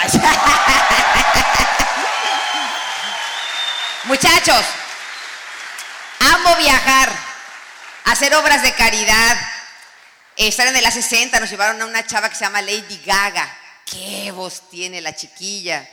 Muchachos, 4.04 4.66
amo 6.20 6.56
viajar, 6.58 7.12
hacer 8.06 8.34
obras 8.36 8.62
de 8.62 8.74
caridad, 8.74 9.38
estar 10.38 10.68
en 10.68 10.76
el 10.76 10.86
A60, 10.86 11.40
nos 11.40 11.50
llevaron 11.50 11.82
a 11.82 11.86
una 11.86 12.06
chava 12.06 12.30
que 12.30 12.36
se 12.36 12.46
llama 12.46 12.62
Lady 12.62 13.02
Gaga. 13.06 13.58
Qué 13.86 14.32
voz 14.32 14.70
tiene 14.70 15.02
la 15.02 15.16
chiquilla. 15.16 15.88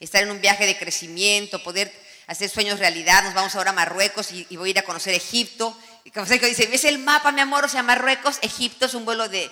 Estar 0.00 0.22
en 0.22 0.30
un 0.30 0.40
viaje 0.40 0.66
de 0.66 0.76
crecimiento, 0.76 1.62
poder 1.62 1.92
hacer 2.26 2.48
sueños 2.48 2.78
realidad. 2.78 3.22
Nos 3.22 3.34
vamos 3.34 3.54
ahora 3.54 3.70
a 3.70 3.74
Marruecos 3.74 4.32
y, 4.32 4.56
voy 4.56 4.70
a 4.70 4.72
ir 4.72 4.78
a 4.78 4.82
conocer 4.82 5.14
Egipto. 5.14 5.78
Y 6.04 6.10
como 6.10 6.26
se 6.26 6.38
dice, 6.38 6.66
¿ves 6.66 6.84
el 6.84 6.98
mapa, 6.98 7.30
mi 7.30 7.40
amor? 7.40 7.64
O 7.64 7.68
sea, 7.68 7.82
Marruecos, 7.82 8.38
Egipto 8.42 8.86
es 8.86 8.94
un 8.94 9.04
vuelo 9.04 9.28
de 9.28 9.50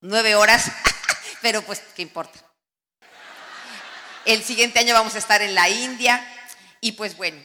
nueve 0.00 0.34
horas, 0.34 0.70
pero 1.42 1.62
pues, 1.62 1.82
¿qué 1.94 2.02
importa? 2.02 2.38
El 4.24 4.44
siguiente 4.44 4.80
año 4.80 4.94
vamos 4.94 5.14
a 5.14 5.18
estar 5.18 5.40
en 5.40 5.54
la 5.54 5.68
India 5.68 6.22
y 6.80 6.92
pues 6.92 7.16
bueno, 7.16 7.40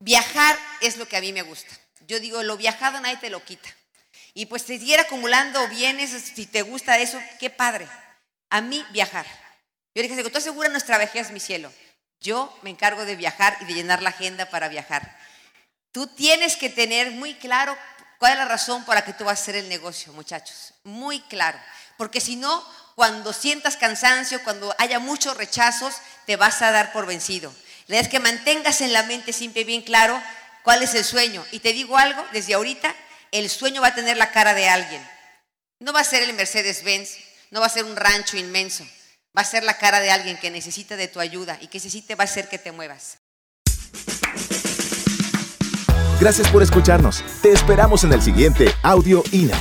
viajar 0.00 0.58
es 0.80 0.96
lo 0.96 1.06
que 1.06 1.16
a 1.16 1.20
mí 1.20 1.32
me 1.32 1.42
gusta. 1.42 1.72
Yo 2.08 2.18
digo, 2.20 2.42
lo 2.42 2.56
viajado 2.56 2.98
nadie 3.00 3.18
te 3.18 3.28
lo 3.28 3.44
quita. 3.44 3.68
Y 4.32 4.46
pues 4.46 4.64
te 4.64 4.78
siguiera 4.78 5.02
acumulando 5.02 5.68
bienes, 5.68 6.10
si 6.10 6.46
te 6.46 6.62
gusta 6.62 6.98
eso, 6.98 7.20
qué 7.38 7.50
padre. 7.50 7.86
A 8.48 8.62
mí 8.62 8.84
viajar. 8.90 9.26
Yo 9.94 10.02
dije, 10.02 10.30
¿tú 10.30 10.38
asegura 10.38 10.70
nuestra 10.70 10.96
vejez, 10.96 11.30
mi 11.30 11.38
cielo? 11.38 11.70
Yo 12.20 12.56
me 12.62 12.70
encargo 12.70 13.04
de 13.04 13.14
viajar 13.14 13.58
y 13.60 13.66
de 13.66 13.74
llenar 13.74 14.02
la 14.02 14.08
agenda 14.08 14.48
para 14.48 14.68
viajar. 14.68 15.18
Tú 15.92 16.06
tienes 16.06 16.56
que 16.56 16.70
tener 16.70 17.10
muy 17.10 17.34
claro 17.34 17.76
cuál 18.18 18.32
es 18.32 18.38
la 18.38 18.46
razón 18.46 18.84
por 18.86 18.94
la 18.94 19.04
que 19.04 19.12
tú 19.12 19.24
vas 19.24 19.38
a 19.38 19.42
hacer 19.42 19.56
el 19.56 19.68
negocio, 19.68 20.12
muchachos. 20.14 20.72
Muy 20.84 21.20
claro. 21.22 21.58
Porque 21.98 22.22
si 22.22 22.36
no, 22.36 22.64
cuando 22.94 23.34
sientas 23.34 23.76
cansancio, 23.76 24.42
cuando 24.44 24.74
haya 24.78 24.98
muchos 24.98 25.36
rechazos, 25.36 25.96
te 26.24 26.36
vas 26.36 26.62
a 26.62 26.70
dar 26.70 26.92
por 26.92 27.04
vencido. 27.04 27.54
La 27.86 27.96
idea 27.96 28.02
es 28.02 28.08
que 28.08 28.18
mantengas 28.18 28.80
en 28.80 28.94
la 28.94 29.02
mente 29.02 29.34
siempre 29.34 29.64
bien 29.64 29.82
claro 29.82 30.22
cuál 30.68 30.82
es 30.82 30.94
el 30.94 31.02
sueño. 31.02 31.42
Y 31.50 31.60
te 31.60 31.72
digo 31.72 31.96
algo, 31.96 32.22
desde 32.30 32.52
ahorita, 32.52 32.94
el 33.32 33.48
sueño 33.48 33.80
va 33.80 33.86
a 33.86 33.94
tener 33.94 34.18
la 34.18 34.32
cara 34.32 34.52
de 34.52 34.68
alguien. 34.68 35.00
No 35.78 35.94
va 35.94 36.00
a 36.00 36.04
ser 36.04 36.22
el 36.22 36.34
Mercedes-Benz, 36.34 37.12
no 37.50 37.60
va 37.60 37.66
a 37.66 37.70
ser 37.70 37.84
un 37.84 37.96
rancho 37.96 38.36
inmenso. 38.36 38.84
Va 39.34 39.40
a 39.40 39.44
ser 39.46 39.64
la 39.64 39.78
cara 39.78 40.00
de 40.00 40.10
alguien 40.10 40.36
que 40.36 40.50
necesita 40.50 40.98
de 40.98 41.08
tu 41.08 41.20
ayuda 41.20 41.56
y 41.62 41.68
que 41.68 41.80
sí 41.80 42.02
te 42.02 42.16
va 42.16 42.24
a 42.24 42.26
hacer 42.26 42.50
que 42.50 42.58
te 42.58 42.70
muevas. 42.70 43.16
Gracias 46.20 46.50
por 46.50 46.62
escucharnos. 46.62 47.24
Te 47.40 47.50
esperamos 47.50 48.04
en 48.04 48.12
el 48.12 48.20
siguiente 48.20 48.70
Audio 48.82 49.24
INA. 49.32 49.58